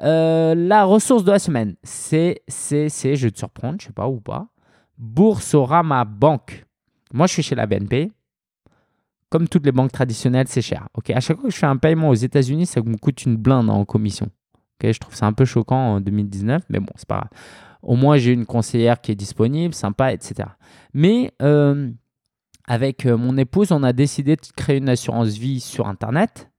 Euh, 0.01 0.55
la 0.55 0.83
ressource 0.83 1.23
de 1.23 1.31
la 1.31 1.39
semaine, 1.39 1.75
c'est, 1.83 2.41
c'est, 2.47 2.89
c'est, 2.89 3.15
je 3.15 3.27
vais 3.27 3.31
te 3.31 3.37
surprendre, 3.37 3.77
je 3.79 3.87
sais 3.87 3.93
pas 3.93 4.07
ou 4.07 4.19
pas, 4.19 4.47
Boursorama 4.97 6.05
Banque. 6.05 6.65
Moi, 7.13 7.27
je 7.27 7.33
suis 7.33 7.43
chez 7.43 7.55
la 7.55 7.67
BNP. 7.67 8.11
Comme 9.29 9.47
toutes 9.47 9.65
les 9.65 9.71
banques 9.71 9.91
traditionnelles, 9.91 10.47
c'est 10.47 10.61
cher. 10.61 10.87
Ok, 10.93 11.09
à 11.09 11.19
chaque 11.19 11.37
fois 11.37 11.49
que 11.49 11.53
je 11.53 11.59
fais 11.59 11.65
un 11.65 11.77
paiement 11.77 12.09
aux 12.09 12.15
États-Unis, 12.15 12.67
ça 12.67 12.81
me 12.81 12.97
coûte 12.97 13.25
une 13.25 13.35
blinde 13.35 13.69
en 13.69 13.83
commission 13.83 14.29
je 14.91 14.99
trouve 14.99 15.15
ça 15.15 15.25
un 15.25 15.33
peu 15.33 15.45
choquant 15.45 15.95
en 15.95 16.01
2019, 16.01 16.63
mais 16.69 16.79
bon, 16.79 16.91
c'est 16.95 17.07
pas 17.07 17.15
grave. 17.15 17.29
Au 17.81 17.95
moins, 17.95 18.17
j'ai 18.17 18.31
une 18.31 18.45
conseillère 18.45 18.99
qui 19.01 19.11
est 19.11 19.15
disponible, 19.15 19.73
sympa, 19.73 20.13
etc. 20.13 20.49
Mais 20.93 21.31
euh, 21.41 21.89
avec 22.65 23.05
euh, 23.05 23.17
mon 23.17 23.37
épouse, 23.37 23.71
on 23.71 23.83
a 23.83 23.93
décidé 23.93 24.35
de 24.35 24.41
créer 24.55 24.77
une 24.77 24.89
assurance 24.89 25.29
vie 25.29 25.59
sur 25.59 25.87
Internet. 25.87 26.49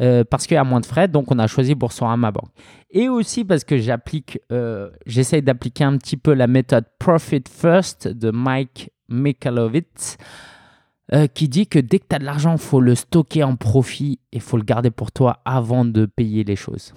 Euh, 0.00 0.24
parce 0.24 0.46
qu'il 0.46 0.54
y 0.54 0.58
a 0.58 0.64
moins 0.64 0.80
de 0.80 0.86
frais, 0.86 1.06
donc 1.06 1.30
on 1.30 1.38
a 1.38 1.46
choisi 1.46 1.74
Boursorama 1.74 2.30
Bank. 2.30 2.48
Et 2.90 3.08
aussi 3.08 3.44
parce 3.44 3.64
que 3.64 3.78
j'applique, 3.78 4.38
j'essaye 5.06 5.42
d'appliquer 5.42 5.84
un 5.84 5.96
petit 5.96 6.16
peu 6.16 6.34
la 6.34 6.46
méthode 6.46 6.84
Profit 6.98 7.44
First 7.48 8.08
de 8.08 8.30
Mike 8.30 8.90
Michalowicz, 9.08 10.16
qui 11.34 11.48
dit 11.48 11.66
que 11.66 11.78
dès 11.78 11.98
que 11.98 12.06
tu 12.08 12.16
as 12.16 12.18
de 12.18 12.24
l'argent, 12.24 12.52
il 12.52 12.58
faut 12.58 12.80
le 12.80 12.94
stocker 12.94 13.44
en 13.44 13.56
profit 13.56 14.20
et 14.32 14.36
il 14.36 14.40
faut 14.42 14.56
le 14.56 14.62
garder 14.62 14.90
pour 14.90 15.12
toi 15.12 15.40
avant 15.44 15.84
de 15.84 16.06
payer 16.06 16.44
les 16.44 16.56
choses. 16.56 16.92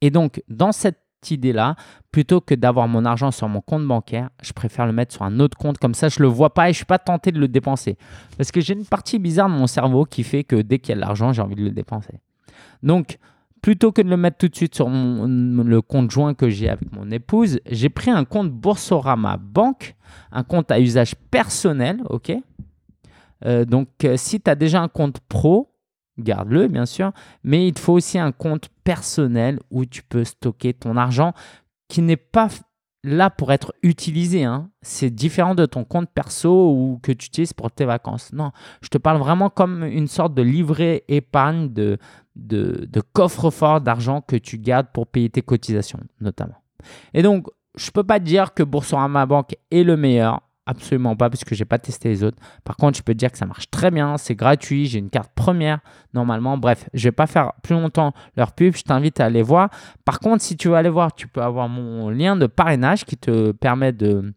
Et 0.00 0.10
donc, 0.10 0.42
dans 0.48 0.72
cette 0.72 0.98
idée-là, 1.30 1.76
plutôt 2.10 2.40
que 2.40 2.54
d'avoir 2.54 2.88
mon 2.88 3.04
argent 3.04 3.30
sur 3.30 3.48
mon 3.48 3.60
compte 3.60 3.86
bancaire, 3.86 4.30
je 4.42 4.52
préfère 4.52 4.86
le 4.86 4.92
mettre 4.92 5.14
sur 5.14 5.22
un 5.22 5.40
autre 5.40 5.56
compte. 5.56 5.78
Comme 5.78 5.94
ça, 5.94 6.08
je 6.08 6.20
le 6.20 6.28
vois 6.28 6.52
pas 6.52 6.68
et 6.68 6.72
je 6.72 6.78
suis 6.78 6.84
pas 6.84 6.98
tenté 6.98 7.32
de 7.32 7.38
le 7.38 7.48
dépenser. 7.48 7.96
Parce 8.36 8.50
que 8.50 8.60
j'ai 8.60 8.74
une 8.74 8.84
partie 8.84 9.18
bizarre 9.18 9.48
de 9.48 9.54
mon 9.54 9.66
cerveau 9.66 10.04
qui 10.04 10.22
fait 10.22 10.44
que 10.44 10.56
dès 10.56 10.78
qu'il 10.78 10.90
y 10.90 10.92
a 10.92 10.96
de 10.96 11.00
l'argent, 11.00 11.32
j'ai 11.32 11.42
envie 11.42 11.54
de 11.54 11.64
le 11.64 11.70
dépenser. 11.70 12.20
Donc, 12.82 13.18
plutôt 13.62 13.92
que 13.92 14.02
de 14.02 14.10
le 14.10 14.16
mettre 14.16 14.38
tout 14.38 14.48
de 14.48 14.56
suite 14.56 14.74
sur 14.74 14.90
le 14.90 15.80
compte 15.80 16.10
joint 16.10 16.34
que 16.34 16.50
j'ai 16.50 16.68
avec 16.68 16.92
mon 16.92 17.10
épouse, 17.10 17.60
j'ai 17.70 17.88
pris 17.88 18.10
un 18.10 18.24
compte 18.24 18.50
Boursorama 18.50 19.38
Banque, 19.38 19.94
un 20.32 20.42
compte 20.42 20.70
à 20.70 20.80
usage 20.80 21.14
personnel, 21.30 22.02
ok? 22.10 22.32
Euh, 23.44 23.64
donc, 23.64 23.88
euh, 24.04 24.16
si 24.16 24.40
tu 24.40 24.50
as 24.50 24.54
déjà 24.54 24.80
un 24.80 24.88
compte 24.88 25.20
pro, 25.28 25.71
garde-le 26.18 26.68
bien 26.68 26.86
sûr, 26.86 27.12
mais 27.44 27.68
il 27.68 27.74
te 27.74 27.80
faut 27.80 27.94
aussi 27.94 28.18
un 28.18 28.32
compte 28.32 28.68
personnel 28.84 29.58
où 29.70 29.84
tu 29.84 30.02
peux 30.02 30.24
stocker 30.24 30.74
ton 30.74 30.96
argent 30.96 31.32
qui 31.88 32.02
n'est 32.02 32.16
pas 32.16 32.48
là 33.04 33.30
pour 33.30 33.52
être 33.52 33.74
utilisé. 33.82 34.44
Hein. 34.44 34.70
C'est 34.82 35.10
différent 35.10 35.54
de 35.54 35.66
ton 35.66 35.84
compte 35.84 36.08
perso 36.10 36.70
ou 36.72 37.00
que 37.02 37.12
tu 37.12 37.26
utilises 37.26 37.52
pour 37.52 37.70
tes 37.70 37.84
vacances. 37.84 38.32
Non, 38.32 38.52
je 38.80 38.88
te 38.88 38.98
parle 38.98 39.18
vraiment 39.18 39.50
comme 39.50 39.84
une 39.84 40.08
sorte 40.08 40.34
de 40.34 40.42
livret 40.42 41.04
épargne, 41.08 41.72
de, 41.72 41.98
de, 42.36 43.02
coffre-fort 43.12 43.80
d'argent 43.80 44.20
que 44.20 44.36
tu 44.36 44.58
gardes 44.58 44.88
pour 44.92 45.06
payer 45.06 45.30
tes 45.30 45.42
cotisations 45.42 46.00
notamment. 46.20 46.56
Et 47.14 47.22
donc, 47.22 47.46
je 47.76 47.88
ne 47.88 47.92
peux 47.92 48.04
pas 48.04 48.18
dire 48.18 48.54
que 48.54 48.62
Boursorama 48.62 49.26
Banque 49.26 49.56
est 49.70 49.82
le 49.82 49.96
meilleur. 49.96 50.42
Absolument 50.64 51.16
pas, 51.16 51.28
parce 51.28 51.42
que 51.42 51.56
j'ai 51.56 51.64
pas 51.64 51.78
testé 51.78 52.08
les 52.08 52.22
autres. 52.22 52.38
Par 52.62 52.76
contre, 52.76 52.96
je 52.96 53.02
peux 53.02 53.14
te 53.14 53.18
dire 53.18 53.32
que 53.32 53.38
ça 53.38 53.46
marche 53.46 53.68
très 53.68 53.90
bien, 53.90 54.16
c'est 54.16 54.36
gratuit, 54.36 54.86
j'ai 54.86 55.00
une 55.00 55.10
carte 55.10 55.32
première 55.34 55.80
normalement. 56.14 56.56
Bref, 56.56 56.88
je 56.94 57.08
vais 57.08 57.12
pas 57.12 57.26
faire 57.26 57.52
plus 57.64 57.74
longtemps 57.74 58.12
leur 58.36 58.52
pub, 58.52 58.76
je 58.76 58.82
t'invite 58.82 59.18
à 59.18 59.24
aller 59.24 59.42
voir. 59.42 59.70
Par 60.04 60.20
contre, 60.20 60.42
si 60.42 60.56
tu 60.56 60.68
veux 60.68 60.74
aller 60.74 60.88
voir, 60.88 61.14
tu 61.14 61.26
peux 61.26 61.42
avoir 61.42 61.68
mon 61.68 62.10
lien 62.10 62.36
de 62.36 62.46
parrainage 62.46 63.04
qui 63.04 63.16
te 63.16 63.50
permet 63.52 63.92
de 63.92 64.32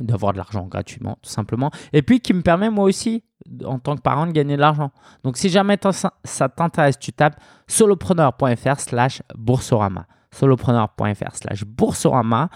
d'avoir 0.00 0.32
de 0.32 0.38
l'argent 0.38 0.66
gratuitement, 0.66 1.18
tout 1.22 1.30
simplement. 1.30 1.70
Et 1.92 2.02
puis 2.02 2.20
qui 2.20 2.32
me 2.32 2.42
permet 2.42 2.70
moi 2.70 2.84
aussi, 2.84 3.22
en 3.64 3.78
tant 3.78 3.94
que 3.94 4.00
parent, 4.00 4.26
de 4.26 4.32
gagner 4.32 4.56
de 4.56 4.60
l'argent. 4.60 4.90
Donc 5.22 5.36
si 5.36 5.48
jamais 5.48 5.78
ça 6.24 6.48
t'intéresse, 6.48 6.98
tu 6.98 7.12
tapes 7.12 7.38
solopreneur.fr 7.68 8.80
slash 8.80 9.22
boursorama 9.36 10.06
solopreneur.fr 10.32 11.36
slash 11.36 11.64
boursorama 11.64 12.50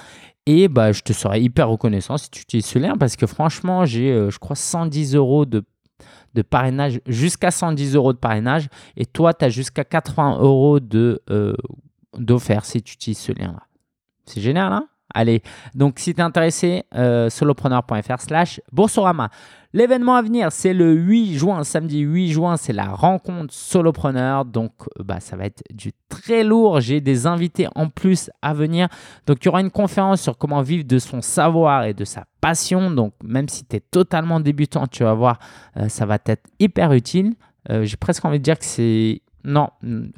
et 0.46 0.68
bah, 0.68 0.92
je 0.92 1.02
te 1.02 1.12
serais 1.12 1.42
hyper 1.42 1.68
reconnaissant 1.68 2.16
si 2.16 2.30
tu 2.30 2.42
utilises 2.42 2.66
ce 2.66 2.78
lien 2.78 2.96
parce 2.96 3.16
que 3.16 3.26
franchement, 3.26 3.84
j'ai, 3.84 4.12
euh, 4.12 4.30
je 4.30 4.38
crois, 4.38 4.56
110 4.56 5.16
euros 5.16 5.44
de, 5.44 5.64
parrainage, 6.48 7.00
jusqu'à 7.06 7.50
110 7.50 7.96
euros 7.96 8.12
de 8.12 8.18
parrainage. 8.18 8.68
Et 8.96 9.06
toi, 9.06 9.34
tu 9.34 9.44
as 9.44 9.48
jusqu'à 9.48 9.84
80 9.84 10.38
euros 10.40 10.78
de, 10.78 11.20
euh, 11.30 11.54
d'offert 12.16 12.64
si 12.64 12.82
tu 12.82 12.94
utilises 12.94 13.18
ce 13.18 13.32
lien-là. 13.32 13.62
C'est 14.26 14.40
génial, 14.40 14.72
hein? 14.72 14.88
Allez, 15.16 15.42
donc 15.74 15.98
si 15.98 16.12
tu 16.12 16.20
es 16.20 16.22
intéressé, 16.22 16.85
euh, 16.94 17.31
solopreneur.fr 17.31 18.20
slash 18.20 18.61
Boursorama. 18.70 19.31
L'événement 19.72 20.14
à 20.14 20.20
venir, 20.20 20.52
c'est 20.52 20.74
le 20.74 20.92
8 20.92 21.38
juin, 21.38 21.64
samedi 21.64 22.00
8 22.00 22.33
juin, 22.33 22.59
c'est 22.59 22.74
la 22.74 22.90
rencontre 22.90 23.55
solopreneur. 23.55 24.44
Donc, 24.44 24.72
euh, 24.83 25.02
bah, 25.02 25.20
ça 25.20 25.37
va 25.37 25.46
être 25.46 25.62
du 25.72 25.92
très 26.11 26.44
lourd. 26.44 26.83
J'ai 26.83 27.00
des 27.00 27.26
invités 27.26 27.66
en 27.74 27.88
plus 27.88 28.31
à 28.42 28.52
venir. 28.52 28.88
Donc, 29.26 29.38
il 29.40 29.46
y 29.46 29.48
aura 29.48 29.62
une 29.62 29.70
conférence 29.70 30.20
sur 30.20 30.37
comment 30.37 30.61
vivre 30.61 30.85
de 30.85 30.98
son 30.98 31.22
savoir 31.22 31.85
et 31.85 31.94
de 31.94 32.05
sa 32.05 32.26
passion. 32.42 32.90
Donc, 32.90 33.14
même 33.24 33.48
si 33.48 33.64
tu 33.64 33.76
es 33.76 33.81
totalement 33.81 34.38
débutant, 34.38 34.87
tu 34.87 35.02
vas 35.02 35.14
voir, 35.14 35.38
euh, 35.79 35.88
ça 35.88 36.05
va 36.05 36.18
être 36.26 36.44
hyper 36.59 36.92
utile. 36.92 37.35
J'ai 37.83 37.96
presque 37.96 38.24
envie 38.24 38.38
de 38.38 38.44
dire 38.44 38.57
que 38.57 38.64
c'est 38.64 39.22
Non. 39.46 39.68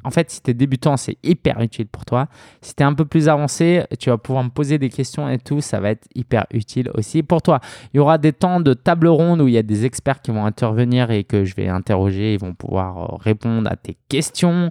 En 0.05 0.11
fait, 0.11 0.31
si 0.31 0.43
tu 0.43 0.51
es 0.51 0.55
débutant, 0.55 0.97
c'est 0.97 1.19
hyper 1.23 1.61
utile 1.61 1.87
pour 1.87 2.07
toi. 2.07 2.29
Si 2.63 2.75
tu 2.75 2.83
es 2.83 2.87
un 2.87 2.95
peu 2.95 3.05
plus 3.05 3.29
avancé, 3.29 3.85
tu 3.99 4.09
vas 4.09 4.17
pouvoir 4.17 4.43
me 4.43 4.49
poser 4.49 4.79
des 4.79 4.89
questions 4.89 5.29
et 5.29 5.39
tout. 5.39 5.61
Ça 5.61 5.81
va 5.81 5.91
être 5.91 6.09
hyper 6.15 6.47
utile 6.51 6.91
aussi 6.95 7.23
pour 7.23 7.43
toi. 7.43 7.61
Il 7.93 7.99
y 7.99 8.01
aura 8.01 8.17
des 8.17 8.33
temps 8.33 8.61
de 8.61 8.73
table 8.73 9.07
ronde 9.07 9.43
où 9.43 9.47
il 9.47 9.53
y 9.53 9.59
a 9.59 9.63
des 9.63 9.85
experts 9.85 10.23
qui 10.23 10.31
vont 10.31 10.47
intervenir 10.47 11.11
et 11.11 11.25
que 11.25 11.45
je 11.45 11.55
vais 11.55 11.69
interroger. 11.69 12.35
Ils 12.35 12.41
vont 12.41 12.55
pouvoir 12.55 12.99
euh, 12.99 13.17
répondre 13.17 13.71
à 13.71 13.77
tes 13.77 13.99
questions 14.09 14.71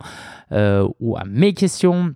euh, 0.52 0.88
ou 1.00 1.16
à 1.18 1.24
mes 1.26 1.54
questions. 1.54 2.16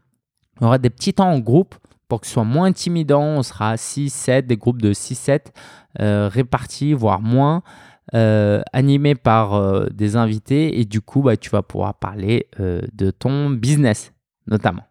Il 0.60 0.64
y 0.64 0.66
aura 0.66 0.80
des 0.80 0.90
petits 0.90 1.14
temps 1.14 1.32
en 1.32 1.40
groupe 1.40 1.76
pour 2.08 2.22
que 2.22 2.28
ce 2.28 2.34
soit 2.34 2.44
moins 2.44 2.66
intimidant. 2.66 3.22
On 3.22 3.44
sera 3.44 3.78
6, 3.78 4.10
7, 4.10 4.48
des 4.48 4.58
groupes 4.58 4.82
de 4.82 4.94
6, 4.94 5.16
7 5.16 5.54
euh, 6.00 6.30
répartis, 6.32 6.94
voire 6.94 7.22
moins. 7.22 7.62
Euh, 8.14 8.62
animé 8.74 9.16
par 9.16 9.54
euh, 9.54 9.86
des 9.90 10.18
invités 10.18 10.82
et 10.82 10.84
du 10.84 11.00
coup 11.00 11.22
bah, 11.22 11.38
tu 11.38 11.50
vas 11.50 11.62
pouvoir 11.62 11.94
parler 11.94 12.50
euh, 12.60 12.82
de 12.92 13.10
ton 13.10 13.50
business 13.50 14.12
notamment. 14.48 14.84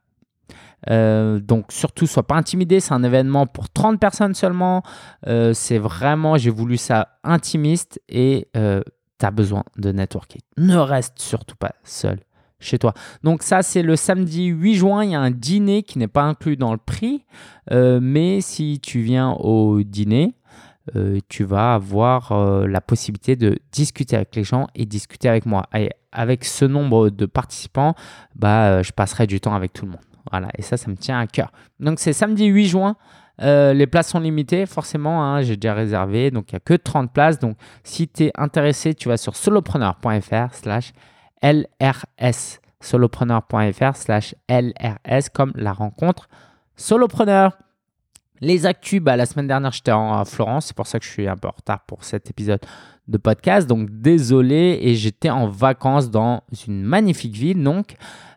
donc 0.86 1.70
surtout 1.70 2.06
sois 2.06 2.22
pas 2.22 2.36
intimidé, 2.36 2.80
c'est 2.80 2.94
un 2.94 3.02
événement 3.02 3.46
pour 3.46 3.68
30 3.68 4.00
personnes 4.00 4.32
seulement. 4.32 4.82
c'est 5.52 5.76
vraiment, 5.76 6.38
j'ai 6.38 6.48
voulu 6.48 6.78
ça 6.78 7.18
intimiste 7.22 8.00
et 8.08 8.48
tu 8.54 9.26
as 9.26 9.30
besoin 9.30 9.64
de 9.76 9.92
networking. 9.92 10.40
Ne 10.56 10.76
reste 10.76 11.18
surtout 11.18 11.56
pas 11.56 11.74
seul 11.84 12.20
chez 12.58 12.78
toi. 12.78 12.94
Donc 13.22 13.42
ça, 13.42 13.62
c'est 13.62 13.82
le 13.82 13.96
samedi 13.96 14.46
8 14.46 14.74
juin. 14.76 15.04
Il 15.04 15.10
y 15.10 15.14
a 15.14 15.20
un 15.20 15.30
dîner 15.30 15.82
qui 15.82 15.98
n'est 15.98 16.08
pas 16.08 16.22
inclus 16.22 16.56
dans 16.56 16.72
le 16.72 16.78
prix. 16.78 17.26
mais 17.70 18.40
si 18.40 18.80
tu 18.80 19.00
viens 19.00 19.32
au 19.32 19.82
dîner, 19.82 20.36
euh, 20.96 21.18
tu 21.28 21.44
vas 21.44 21.74
avoir 21.74 22.32
euh, 22.32 22.66
la 22.66 22.80
possibilité 22.80 23.36
de 23.36 23.58
discuter 23.72 24.16
avec 24.16 24.34
les 24.34 24.44
gens 24.44 24.66
et 24.74 24.86
discuter 24.86 25.28
avec 25.28 25.46
moi. 25.46 25.64
Avec 26.12 26.44
ce 26.44 26.64
nombre 26.64 27.10
de 27.10 27.26
participants, 27.26 27.94
bah, 28.34 28.66
euh, 28.66 28.82
je 28.82 28.92
passerai 28.92 29.26
du 29.26 29.40
temps 29.40 29.54
avec 29.54 29.72
tout 29.72 29.84
le 29.84 29.92
monde. 29.92 30.00
Voilà, 30.30 30.48
et 30.58 30.62
ça, 30.62 30.76
ça 30.76 30.90
me 30.90 30.96
tient 30.96 31.18
à 31.18 31.26
cœur. 31.26 31.52
Donc 31.78 31.98
c'est 31.98 32.12
samedi 32.12 32.46
8 32.46 32.66
juin. 32.66 32.96
les 33.38 33.86
places 33.86 34.08
sont 34.08 34.20
limitées, 34.20 34.66
forcément, 34.66 35.24
hein, 35.24 35.42
j'ai 35.42 35.56
déjà 35.56 35.74
réservé, 35.74 36.30
donc 36.30 36.52
il 36.52 36.54
n'y 36.54 36.58
a 36.58 36.60
que 36.60 36.74
30 36.74 37.12
places. 37.12 37.38
Donc 37.38 37.56
si 37.84 38.06
tu 38.06 38.24
es 38.24 38.32
intéressé, 38.36 38.94
tu 38.94 39.08
vas 39.08 39.16
sur 39.16 39.34
solopreneur.fr 39.34 40.54
slash 40.54 40.92
LRS. 41.42 42.60
Solopreneur.fr 42.80 43.96
slash 43.96 44.34
LRS 44.48 45.30
comme 45.32 45.52
la 45.54 45.72
rencontre 45.72 46.28
solopreneur. 46.76 47.56
Les 48.40 48.64
actus, 48.64 49.00
bah, 49.00 49.16
la 49.16 49.26
semaine 49.26 49.46
dernière, 49.46 49.72
j'étais 49.72 49.92
en 49.92 50.24
Florence. 50.24 50.66
C'est 50.66 50.76
pour 50.76 50.86
ça 50.86 50.98
que 50.98 51.04
je 51.04 51.10
suis 51.10 51.28
un 51.28 51.36
peu 51.36 51.48
en 51.48 51.54
retard 51.56 51.80
pour 51.86 52.04
cet 52.04 52.30
épisode 52.30 52.60
de 53.06 53.18
podcast. 53.18 53.68
Donc, 53.68 53.90
désolé. 53.90 54.78
Et 54.80 54.94
j'étais 54.94 55.30
en 55.30 55.48
vacances 55.48 56.10
dans 56.10 56.42
une 56.66 56.82
magnifique 56.82 57.34
ville, 57.34 57.62
donc, 57.62 57.96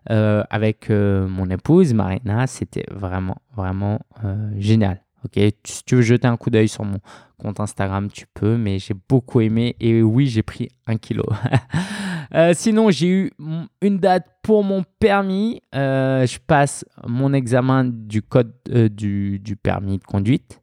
euh, 0.10 0.44
avec 0.50 0.90
euh, 0.90 1.28
mon 1.28 1.50
épouse, 1.50 1.94
Marina. 1.94 2.48
C'était 2.48 2.86
vraiment, 2.92 3.38
vraiment 3.56 4.00
euh, 4.26 4.52
génial. 4.58 5.02
Ok, 5.26 5.42
si 5.64 5.86
tu 5.86 5.96
veux 5.96 6.02
jeter 6.02 6.28
un 6.28 6.36
coup 6.36 6.50
d'œil 6.50 6.68
sur 6.68 6.84
mon 6.84 6.98
compte 7.38 7.62
Instagram, 7.62 8.10
tu 8.12 8.26
peux, 8.34 8.58
mais 8.58 8.78
j'ai 8.80 8.94
beaucoup 9.08 9.40
aimé 9.40 9.78
et 9.80 10.02
oui, 10.02 10.28
j'ai 10.28 10.44
pris 10.44 10.68
un 10.86 10.98
kilo. 10.98 11.24
Euh, 12.36 12.54
sinon, 12.56 12.90
j'ai 12.90 13.08
eu 13.08 13.32
une 13.82 14.00
date 14.00 14.28
pour 14.42 14.64
mon 14.64 14.84
permis. 15.00 15.62
Euh, 15.76 16.26
je 16.26 16.40
passe 16.40 16.86
mon 17.06 17.34
examen 17.34 17.84
du 17.84 18.22
code 18.22 18.54
euh, 18.70 18.90
du, 18.90 19.40
permis 19.62 20.00
de 20.00 20.04
conduite, 20.04 20.62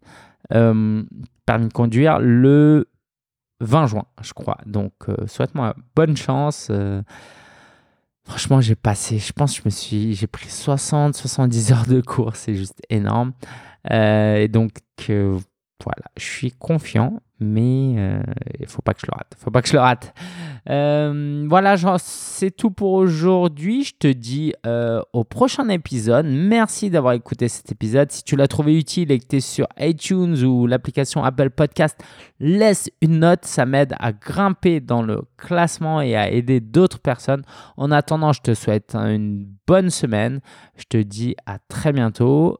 permis 0.50 1.68
de 1.68 1.72
conduire 1.72 2.18
le 2.18 2.88
20 3.60 3.86
juin, 3.86 4.04
je 4.22 4.32
crois. 4.32 4.58
Donc, 4.66 4.92
souhaite-moi 5.26 5.74
bonne 5.94 6.16
chance. 6.16 6.70
Franchement, 8.24 8.60
j'ai 8.60 8.74
passé, 8.74 9.18
je 9.18 9.32
pense, 9.32 9.56
je 9.56 9.62
me 9.64 9.70
suis, 9.70 10.14
j'ai 10.14 10.26
pris 10.26 10.48
60, 10.48 11.14
70 11.14 11.72
heures 11.72 11.86
de 11.86 12.00
cours, 12.00 12.36
c'est 12.36 12.54
juste 12.54 12.80
énorme. 12.88 13.32
et 13.90 14.48
donc, 14.48 14.78
voilà, 15.08 16.04
je 16.16 16.24
suis 16.24 16.52
confiant, 16.52 17.20
mais 17.40 17.94
euh, 17.96 18.22
il 18.58 18.66
faut 18.66 18.82
pas 18.82 18.92
que 18.92 19.00
je 19.00 19.06
le 19.06 19.16
rate. 19.16 19.34
faut 19.38 19.50
pas 19.50 19.62
que 19.62 19.68
je. 19.68 19.76
Euh, 20.68 21.46
voilà, 21.48 21.76
c'est 21.98 22.50
tout 22.50 22.70
pour 22.70 22.92
aujourd'hui. 22.92 23.82
Je 23.82 23.94
te 23.98 24.06
dis 24.06 24.52
euh, 24.66 25.00
au 25.14 25.24
prochain 25.24 25.68
épisode. 25.70 26.26
Merci 26.26 26.90
d'avoir 26.90 27.14
écouté 27.14 27.48
cet 27.48 27.72
épisode. 27.72 28.12
Si 28.12 28.22
tu 28.24 28.36
l'as 28.36 28.46
trouvé 28.46 28.78
utile 28.78 29.10
et 29.10 29.18
que 29.18 29.26
tu 29.26 29.36
es 29.36 29.40
sur 29.40 29.66
iTunes 29.78 30.36
ou 30.44 30.66
l'application 30.66 31.24
Apple 31.24 31.50
Podcast, 31.50 31.98
laisse 32.40 32.90
une 33.00 33.20
note. 33.20 33.46
Ça 33.46 33.64
m'aide 33.64 33.94
à 33.98 34.12
grimper 34.12 34.80
dans 34.80 35.02
le 35.02 35.22
classement 35.38 36.02
et 36.02 36.14
à 36.16 36.30
aider 36.30 36.60
d'autres 36.60 37.00
personnes. 37.00 37.42
En 37.78 37.90
attendant, 37.90 38.32
je 38.32 38.42
te 38.42 38.52
souhaite 38.52 38.94
une 38.94 39.46
bonne 39.66 39.88
semaine. 39.88 40.40
Je 40.80 40.86
te 40.88 40.96
dis 40.96 41.36
à 41.44 41.58
très 41.68 41.92
bientôt 41.92 42.58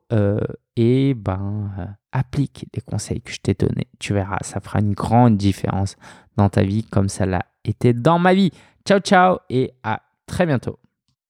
et 0.80 1.12
ben 1.14 1.70
euh, 1.78 1.84
applique 2.10 2.66
les 2.74 2.80
conseils 2.80 3.20
que 3.20 3.30
je 3.30 3.38
t'ai 3.38 3.52
donnés. 3.52 3.88
Tu 3.98 4.14
verras, 4.14 4.38
ça 4.40 4.60
fera 4.60 4.80
une 4.80 4.94
grande 4.94 5.36
différence 5.36 5.96
dans 6.36 6.48
ta 6.48 6.62
vie 6.62 6.84
comme 6.84 7.08
ça 7.08 7.26
l'a 7.26 7.44
été 7.64 7.92
dans 7.92 8.18
ma 8.18 8.32
vie. 8.32 8.50
Ciao 8.86 8.98
ciao 8.98 9.38
et 9.50 9.74
à 9.82 10.00
très 10.26 10.46
bientôt. 10.46 10.79